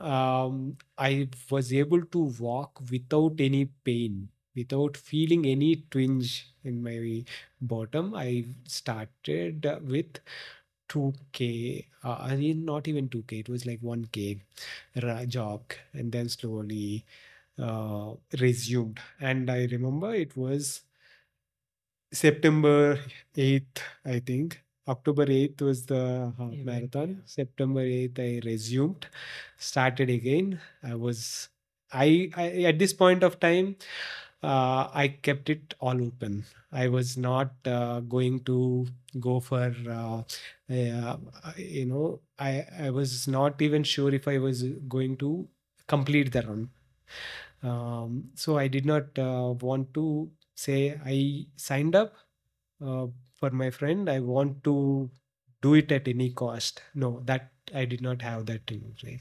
[0.00, 7.24] um, i was able to walk without any pain without feeling any twinge in my
[7.60, 10.18] bottom i started with
[10.88, 14.40] 2k uh, I mean, not even 2k it was like 1k
[15.02, 15.74] ra- jog.
[15.92, 17.04] And then slowly
[17.60, 19.00] uh, resumed.
[19.20, 20.82] And i remember it was
[22.12, 22.98] september
[23.36, 24.60] 8th i think.
[24.88, 27.10] October 8th was the half marathon.
[27.10, 27.22] yeah.
[27.26, 29.06] september 8th i resumed.
[29.58, 30.60] Started again.
[30.82, 31.48] I was
[31.92, 33.76] I, I at this point of time
[34.42, 36.44] uh, i kept it all open.
[36.72, 38.86] I was not uh, going to
[39.20, 40.22] go for uh,
[40.72, 41.16] uh,
[41.56, 44.62] you know i i was not even sure if i was
[44.96, 45.48] going to
[45.88, 46.70] complete the run
[47.62, 52.14] um, so i did not uh, want to say i signed up
[52.84, 54.08] uh, for my friend.
[54.10, 55.10] I want to
[55.62, 56.82] do it at any cost.
[56.94, 59.20] No that i did not have that in place.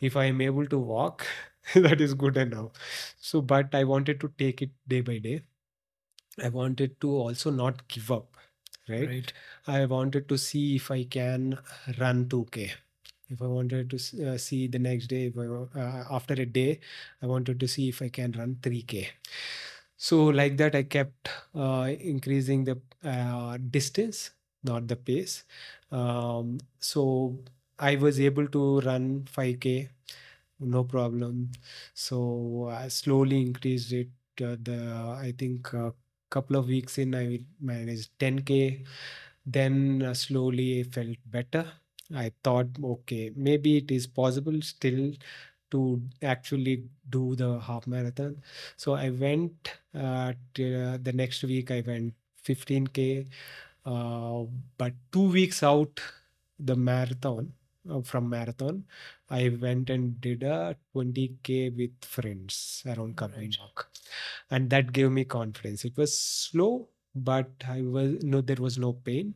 [0.00, 1.26] If i am able to walk
[1.74, 2.72] that is good enough
[3.20, 5.42] so but i wanted to take it day by day.
[6.42, 8.36] I wanted to also not give up
[8.88, 9.08] right?
[9.08, 9.32] Right.
[9.66, 11.58] I wanted to see if I can
[11.98, 12.72] run 2K.
[13.30, 13.96] If I wanted to
[14.30, 15.40] uh, see the next day, I,
[15.80, 16.80] uh, after a day,
[17.22, 19.08] I wanted to see if I can run 3K.
[19.96, 24.30] So, like that, I kept uh, increasing the uh, distance,
[24.62, 25.44] not the pace.
[25.90, 27.38] Um, so,
[27.78, 29.88] I was able to run 5K,
[30.60, 31.50] no problem.
[31.94, 34.08] So, I slowly increased it.
[34.40, 35.92] Uh, the I think a
[36.30, 38.84] couple of weeks in, I managed 10K
[39.44, 41.66] then uh, slowly I felt better
[42.14, 45.12] i thought okay maybe it is possible still
[45.70, 48.42] to actually do the half marathon.
[48.76, 51.70] So I went uh, to, the next week.
[51.70, 53.26] I went 15k,
[53.86, 54.44] uh,
[54.78, 56.00] but two weeks out
[56.58, 57.52] the marathon
[57.90, 58.84] uh, from marathon,
[59.30, 63.54] I went and did a 20k with friends around Right.
[64.50, 65.84] and that gave me confidence.
[65.84, 66.88] It was slow,
[67.24, 69.34] but I was no, there was no pain,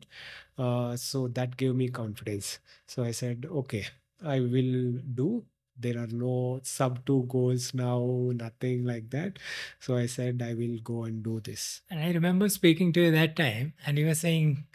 [0.57, 2.59] uh, so that gave me confidence.
[2.87, 3.87] So I said, okay,
[4.23, 5.45] I will do.
[5.77, 9.39] There are no sub two goals now, nothing like that.
[9.79, 11.81] So I said, I will go and do this.
[11.89, 14.65] And I remember speaking to you that time, and you were saying,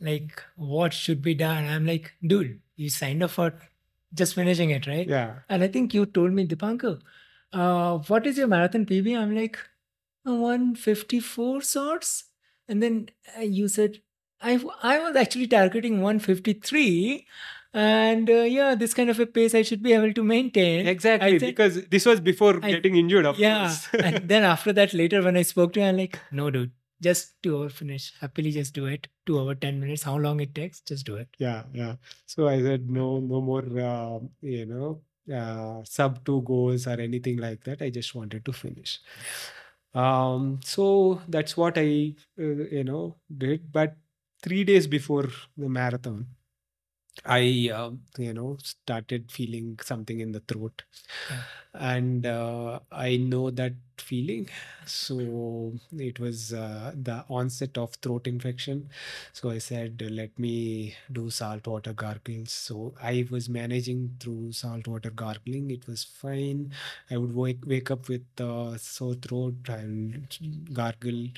[0.00, 1.66] like, what should be done?
[1.66, 3.52] I'm like, dude, you signed up for
[4.14, 5.08] just finishing it, right?
[5.08, 5.34] Yeah.
[5.48, 7.00] And I think you told me, Dipankar,
[7.52, 9.16] uh, what is your marathon PB?
[9.18, 9.69] I'm like, "Uh,
[10.24, 12.24] 154 sorts.
[12.68, 14.00] And then uh, you said,
[14.40, 14.52] i
[14.82, 17.26] i was actually targeting 153.
[17.72, 20.86] And uh, yeah, this kind of a pace I should be able to maintain.
[20.88, 23.66] Exactly, because this was before I- getting injured, of yeah.
[23.66, 23.88] course.
[24.04, 27.40] and then after that, later when I spoke to you, I'm like, no, dude, just
[27.42, 28.12] two hour finish.
[28.20, 29.06] Happily just do it.
[29.24, 30.02] Two hour, 10 minutes.
[30.02, 31.28] How long it takes, just do it.
[31.38, 31.94] yeah, yeah.
[32.26, 35.00] So I said no, no more, uh, you know,
[35.32, 37.82] uh, sub two goals or anything like that.
[37.82, 38.98] I just wanted to finish.
[39.94, 42.42] Um, so that's what I, uh,
[42.76, 43.72] you know, did.
[43.72, 43.96] But
[44.42, 46.26] three days before the marathon,
[47.24, 50.84] I, um, you know, started feeling something in the throat,
[51.30, 51.42] Yeah.
[51.74, 54.48] And uh, I know that feeling.
[54.86, 58.88] So it was uh, the onset of throat infection.
[59.32, 62.50] So I said, let me do saltwater gargles.
[62.50, 65.70] So I was managing through saltwater gargling.
[65.70, 66.72] It was fine.
[67.10, 70.26] I would wake, wake up with uh, sore throat and
[70.72, 71.28] gargle,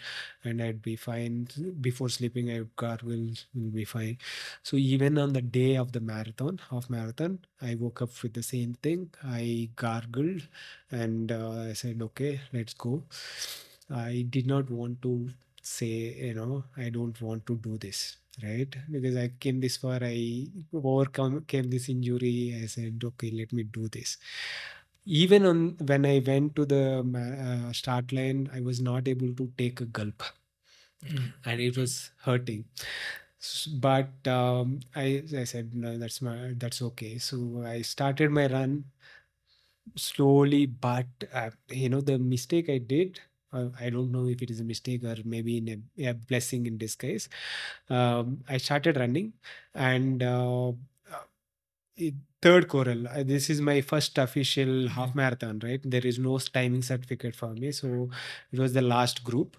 [0.44, 1.48] and I'd be fine.
[1.80, 4.18] Before sleeping, I would gargle, and be fine.
[4.62, 8.42] So even on the day of the marathon, half marathon, I woke up with the
[8.42, 9.10] same thing.
[9.24, 10.21] I gargled
[10.90, 13.02] and uh, I said, okay, let's go.
[13.90, 15.28] I did not want to
[15.62, 18.74] say, you know, I don't want to do this, right?
[18.90, 22.58] Because I came this far, I overcome came this injury.
[22.62, 24.16] I said, okay, let me do this.
[25.06, 26.84] Even on when I went to the
[27.68, 30.22] uh, start line, I was not able to take a gulp
[31.44, 32.64] and it was hurting
[33.74, 38.84] but um, I, I said no that's my that's okay so i started my run
[39.96, 43.20] slowly but uh, you know the mistake i did
[43.52, 45.68] uh, i don't know if it is a mistake or maybe in
[45.98, 47.28] a, a blessing in disguise
[47.90, 49.32] um, i started running
[49.74, 50.72] and uh, uh,
[52.40, 55.80] third choral uh, this is my first official half marathon right?
[55.84, 58.10] There is no timing certificate for me so
[58.52, 59.56] it was the last group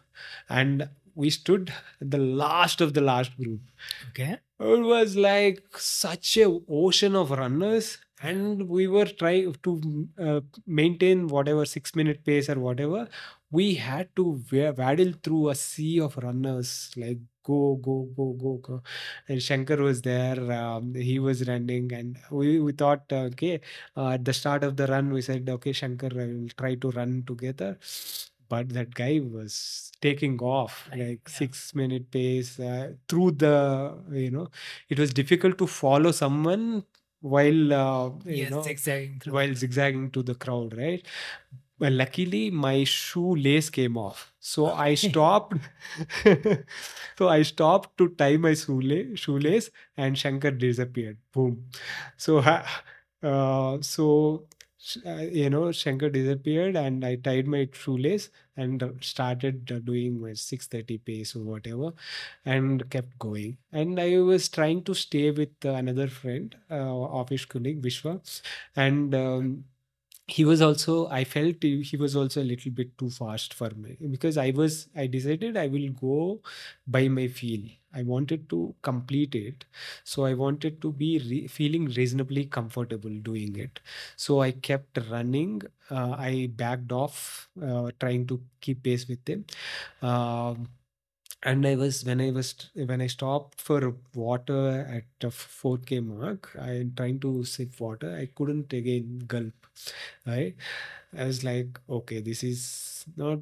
[0.49, 1.71] and we stood
[2.01, 3.61] the last of the last group.
[4.09, 4.37] Okay.
[4.59, 11.27] it was like such a ocean of runners and we were trying to uh, maintain
[11.27, 13.07] whatever six minute pace or whatever.
[13.51, 18.81] We had to waddle through a sea of runners like go go go go go.
[19.27, 21.91] And shankar was there um, he was running.
[21.93, 23.61] And we, we thought uh, okay
[23.97, 26.91] uh, at the start of the run we said okay shankar i will try to
[26.91, 27.77] run together.
[28.49, 31.15] But that guy was taking off like yeah.
[31.27, 34.49] six minute pace uh, through the you know
[34.89, 36.83] it was difficult to follow someone
[37.23, 39.33] while uh, you Yes, know zigzagging through.
[39.33, 41.05] while zigzagging to the crowd right?
[41.79, 44.33] Well luckily my shoelace came off.
[44.39, 45.57] So i stopped
[47.17, 51.17] so i stopped to tie my shoelace, shoelace and shankar disappeared.
[51.33, 51.65] Boom.
[52.17, 52.39] So
[53.23, 54.45] uh, so
[55.05, 60.19] uh, you know shankar disappeared and i tied my shoelace and uh, started uh, doing
[60.21, 61.91] my 630 pace or whatever
[62.45, 63.57] and kept going.
[63.71, 66.75] And i was trying to stay with another friend uh,
[67.21, 68.21] office colleague vishwa.
[68.75, 69.65] And um,
[70.27, 73.97] he was also i felt he was also a little bit too fast for me
[74.09, 76.41] because i was i decided i will go
[76.87, 77.61] by my feel.
[77.95, 79.65] I wanted to complete it.
[80.03, 83.79] So i wanted to be re- feeling reasonably comfortable doing it.
[84.15, 85.61] So i kept running.
[85.91, 89.45] Uh, i backed off uh, trying to keep pace with him.
[90.01, 90.69] Um,
[91.51, 92.49] and i was when i was
[92.91, 93.79] when i stopped for
[94.15, 94.61] water
[94.97, 99.53] at the 4k mark I'm trying to sip water i couldn't again gulp
[100.25, 100.55] right?
[101.17, 103.39] I was like okay this is not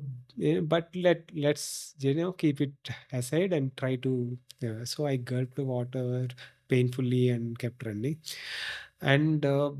[0.64, 2.74] but let let's you know keep it
[3.12, 4.84] aside and try to yeah.
[4.86, 6.28] so i gulped the water
[6.70, 8.18] painfully and kept running.
[9.02, 9.72] And uh,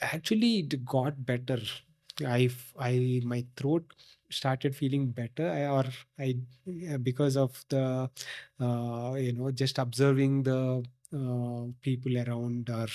[0.00, 1.58] actually it got better.
[2.26, 3.84] I I my throat
[4.30, 5.84] started feeling better I, or
[6.18, 6.36] i
[7.02, 8.10] because of the
[8.60, 10.82] uh, you know just observing the
[11.14, 12.86] uh, people around or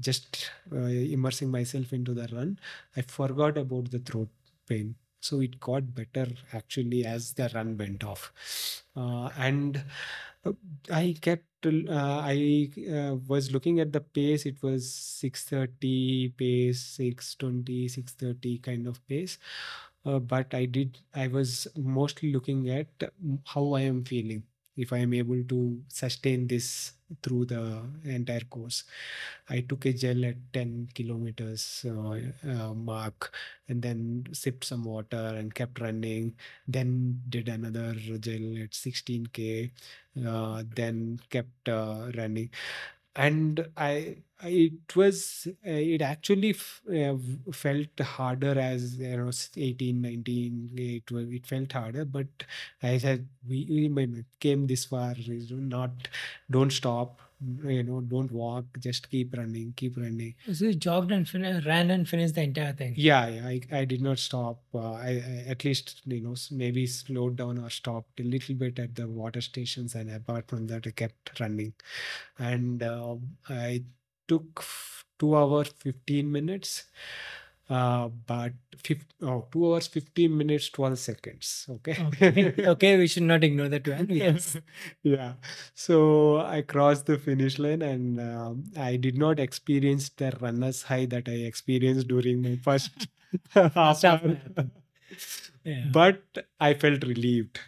[0.00, 2.58] just uh, immersing myself into the run,
[2.96, 4.28] I forgot about the throat
[4.66, 4.94] pain.
[5.20, 8.32] So it got better actually as the run went off.
[8.96, 9.82] Uh, and
[10.44, 10.52] uh,
[10.90, 14.46] I kept, uh, I uh, was looking at the pace.
[14.46, 19.38] It was 630 pace, 620, 630 kind of pace.
[20.06, 22.86] Uh, but I did, I was mostly looking at
[23.44, 24.44] how I am feeling
[24.76, 26.92] if I am able to sustain this
[27.22, 28.84] through the entire course.
[29.48, 32.18] I took a gel at 10 kilometers uh,
[32.48, 33.32] uh, mark
[33.68, 36.34] and then sipped some water and kept running.
[36.68, 39.70] Then did another gel at 16k.
[40.26, 42.50] Uh, then kept uh, running
[43.16, 47.16] and I, it was uh, it actually f- uh,
[47.52, 52.04] felt harder as you know s- 18 19 it, wa- it felt harder.
[52.04, 52.28] But
[52.82, 53.88] i said we, we
[54.40, 55.14] came this far
[55.50, 56.08] not
[56.50, 57.20] don't stop
[57.64, 60.34] you know don't walk just keep running keep running.
[60.52, 62.94] So you jogged and fin- ran and finished the entire thing.
[62.96, 64.62] yeah, yeah I, I did not stop.
[64.74, 68.78] Uh, I, I at least you know maybe slowed down or stopped a little bit
[68.78, 71.74] at the water stations and apart from that i kept running.
[72.38, 73.82] And um i
[74.28, 76.84] took f- 2 hours 15 minutes
[77.68, 82.54] uh, but fif- oh, 2 hours 15 minutes 12 seconds okay Okay.
[82.74, 84.06] okay, we should not ignore that one.
[84.22, 84.56] Yes.
[85.02, 85.32] yeah
[85.74, 91.06] so i crossed the finish line and um, i did not experience the runner's high
[91.06, 93.08] that i experienced during my first
[93.50, 94.70] half marathon.
[95.64, 95.84] Yeah.
[95.92, 96.22] but
[96.60, 97.60] i felt relieved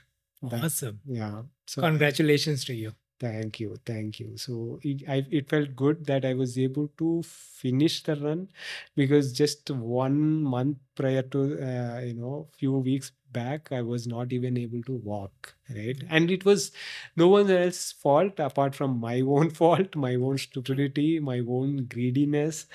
[0.43, 1.01] that- awesome.
[1.07, 2.93] yeah so Congratulations to you.
[3.21, 4.37] Thank you, thank you.
[4.37, 8.47] So it, I, it felt good that I was able to finish the run
[8.95, 14.33] because just one month prior to uh, you know few weeks back I was not
[14.33, 16.73] even able to walk right and it was
[17.15, 22.67] no one else's fault apart from my own fault my own stupidity my own greediness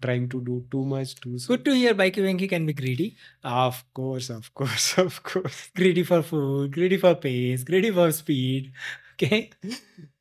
[0.00, 1.56] trying to do too much too soon.
[1.56, 3.16] Good to hear BikeyVenky can be greedy.
[3.42, 8.72] of course of course of course Greedy for food, greedy for pace, greedy for speed.
[9.16, 9.50] Okay.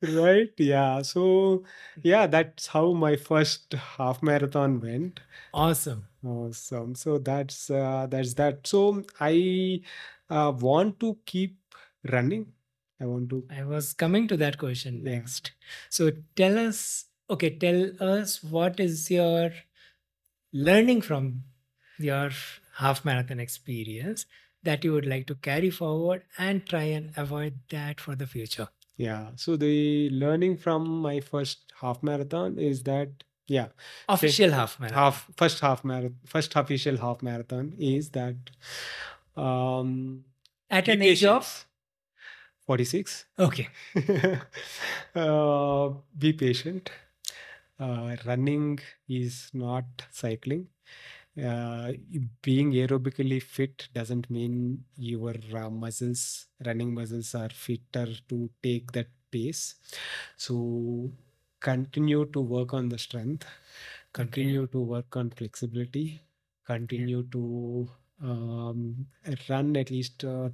[0.02, 1.64] right yeah so
[2.04, 5.20] yeah that's how my first half marathon went
[5.54, 6.06] Awesome.
[6.26, 9.82] awesome so that's uh, that's that so i
[10.30, 11.58] uh, want to keep
[12.12, 12.46] running
[13.02, 15.18] i want to I was coming to that question Yeah.
[15.18, 15.52] next.
[15.90, 19.52] So tell us, okay, tell us what is your
[20.54, 21.44] learning from
[22.00, 22.32] your
[22.78, 24.26] half marathon experience
[24.64, 28.70] that you would like to carry forward and try and avoid that for the future.
[28.98, 33.10] Yeah so the learning from my first half marathon is that
[33.48, 33.68] yeah
[34.10, 34.98] Official half marathon.
[35.04, 38.36] half first half marathon first official half marathon is that
[39.36, 40.24] um
[40.70, 41.66] At an age of
[42.68, 43.68] 46 okay.
[45.16, 46.90] uh, be patient.
[47.80, 50.68] Uh, running is not cycling.
[51.38, 51.92] Uh,
[52.42, 59.08] being aerobically fit doesn't mean your uh, muscles, running muscles, are fitter to take that
[59.32, 59.76] pace.
[60.38, 61.12] So
[61.60, 63.46] continue to work on the strength.
[64.14, 66.22] Continue to work on flexibility.
[66.66, 67.90] Continue to
[68.24, 69.06] um,
[69.50, 70.54] run at least a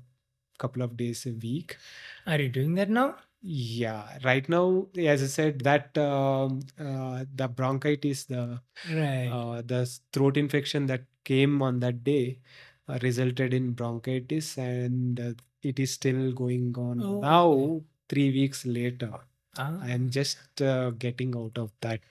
[0.58, 1.78] couple of days a week.
[2.26, 3.18] Are you doing that now?
[3.44, 9.28] Yeah, right now, as I said, that um, uh, the bronchitis, the Right.
[9.28, 12.40] uh, the throat infection that came on that day
[12.88, 17.82] uh, resulted in bronchitis, and uh, it is still going on Oh, now.
[18.10, 19.12] Three weeks later,
[19.58, 22.02] Ah, I am just uh, getting out of that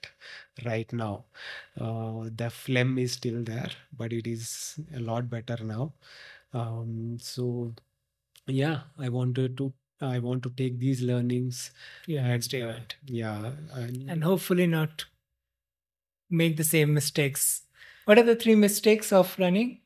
[0.65, 1.25] right now.
[1.79, 5.93] Uh, the phlegm is still there, but it is a lot better now.
[6.55, 7.75] Um, so,
[8.47, 9.73] yeah, I wanted to.
[10.01, 11.71] I want to take these learnings
[12.07, 12.97] yeah, and next uh, event.
[13.07, 15.05] yeah, and, And hopefully not
[16.31, 17.63] make the same mistakes.
[18.05, 19.81] What are the three mistakes of running?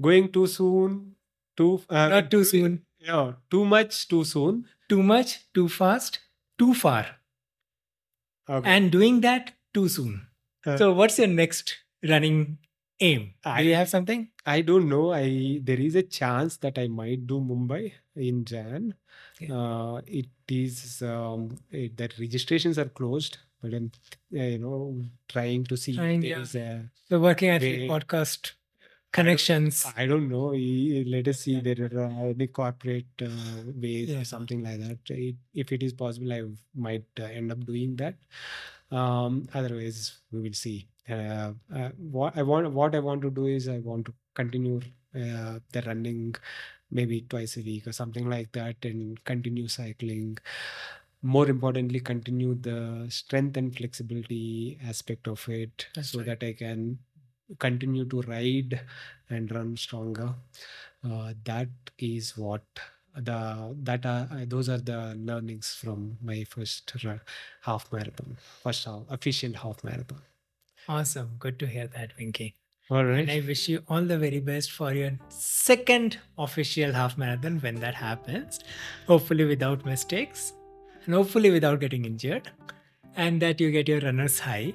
[0.00, 1.14] going too soon,
[1.56, 4.66] too uh, Not too too- soon, Yeah, too much too soon.
[4.90, 6.18] too much, too fast,
[6.58, 7.06] too far.
[8.48, 8.68] Okay.
[8.70, 10.26] And doing that too soon.
[10.66, 11.76] Uh, So what's your next
[12.06, 12.58] running
[13.00, 13.32] aim?
[13.44, 14.28] I- Do you have something?
[14.44, 15.12] I don't know.
[15.12, 18.94] I there is a chance that I might do Mumbai in Jan.
[19.40, 19.52] Okay.
[19.52, 23.90] Uh, it is um, it, that registrations are closed, but I'm
[24.34, 26.40] uh, you know trying to see Trying, there yeah.
[26.40, 27.90] is a The Working at Wait.
[27.90, 28.52] podcast
[29.12, 29.84] connections.
[29.96, 30.54] I don't know.
[30.54, 33.28] e- Let us see there are uh, any corporate uh,
[33.74, 34.20] ways Yeah.
[34.20, 34.98] or something like that.
[35.10, 36.42] It, if it is possible, I
[36.74, 38.14] might uh, end up doing that.
[38.90, 40.88] Um, otherwise, we will see.
[41.08, 44.80] Uh, uh, what I want, what I want to do is, I want to continue
[45.14, 46.34] uh, the running,
[46.90, 50.38] maybe twice a week or something like that, and continue cycling.
[51.22, 56.26] more importantly continue the strength and flexibility aspect of it That's so right.
[56.28, 56.98] that i can
[57.64, 58.80] continue to ride
[59.30, 60.28] and run stronger
[61.04, 61.68] uh, that
[61.98, 62.62] is what
[63.14, 66.92] the that are uh, those are the learnings from my first
[67.62, 70.22] half marathon first half, official half marathon
[70.88, 71.36] Awesome.
[71.38, 72.54] Good to hear that, Venky.
[72.88, 77.58] All And I wish you all the very best for your second official half marathon
[77.58, 78.60] when that happens.
[79.08, 80.52] Hopefully, without mistakes
[81.04, 82.50] and hopefully without getting injured.
[83.16, 84.74] And that you get your runner's high.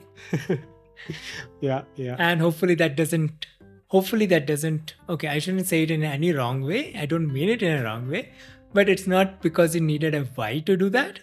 [1.62, 3.48] yeah yeah And hopefully, that doesn't.
[3.88, 4.96] Hopefully, that doesn't.
[5.08, 6.94] Okay, I shouldn't say it in any wrong way.
[6.98, 8.32] I don't mean it in a wrong way.
[8.74, 11.22] But it's not because you needed a why to do that.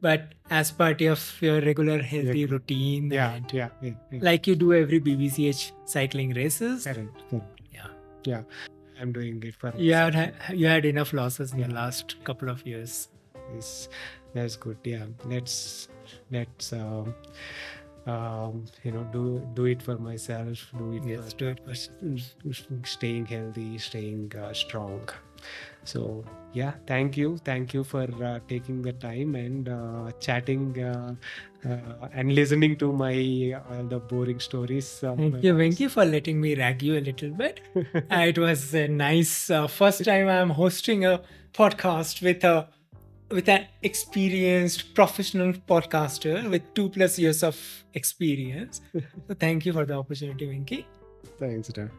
[0.00, 3.10] But as part of your regular healthy routine.
[3.10, 4.18] yeah yeah, yeah, yeah.
[4.22, 6.84] Like you do every BBCH cycling races.
[6.84, 7.60] Correct, correct.
[7.72, 7.86] Yeah.
[8.24, 8.42] yeah
[9.00, 12.66] i'm doing it for You had you had enough losses in the last couple of
[12.66, 13.08] years.
[13.54, 13.88] Yes,
[14.34, 14.78] that's good.
[14.84, 15.88] Yeah, let's
[16.30, 17.14] let's um,
[18.06, 20.66] um, you know do do it for myself.
[20.76, 21.04] Do it.
[21.04, 25.08] Yes, for, do it for staying healthy, staying uh, strong.
[25.88, 31.14] So yeah, thank you, thank you for uh, taking the time and uh, chatting uh,
[31.66, 33.14] uh, and listening to my
[33.70, 35.02] all the boring stories.
[35.02, 37.60] Uh, Thank you, Venky, for letting me rag you a little bit.
[37.76, 42.68] Uh, it was a nice uh, first time I'm hosting a podcast with a
[43.30, 47.58] with an experienced professional podcaster with two plus years of
[47.94, 48.80] experience.
[49.28, 50.84] So thank you for the opportunity, Venky.
[51.38, 51.90] Thanks, Dan.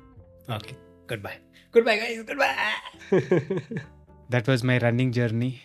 [0.49, 0.75] Okay,
[1.07, 1.37] goodbye.
[1.71, 2.23] Goodbye, guys.
[2.23, 2.73] Goodbye.
[4.29, 5.61] that was my running journey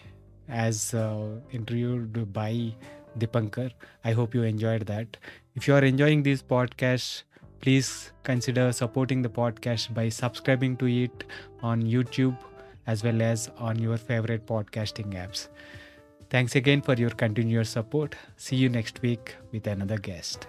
[0.49, 2.75] as uh, interviewed by
[3.19, 3.71] Dipankar.
[4.05, 5.17] I hope you enjoyed that.
[5.55, 7.23] If you are enjoying this podcast,
[7.61, 11.25] please consider supporting the podcast by subscribing to it
[11.63, 12.37] on YouTube
[12.87, 15.49] as well as on your favorite podcasting apps.
[16.29, 18.15] Thanks again for your continuous support.
[18.37, 20.47] See you next week with another guest.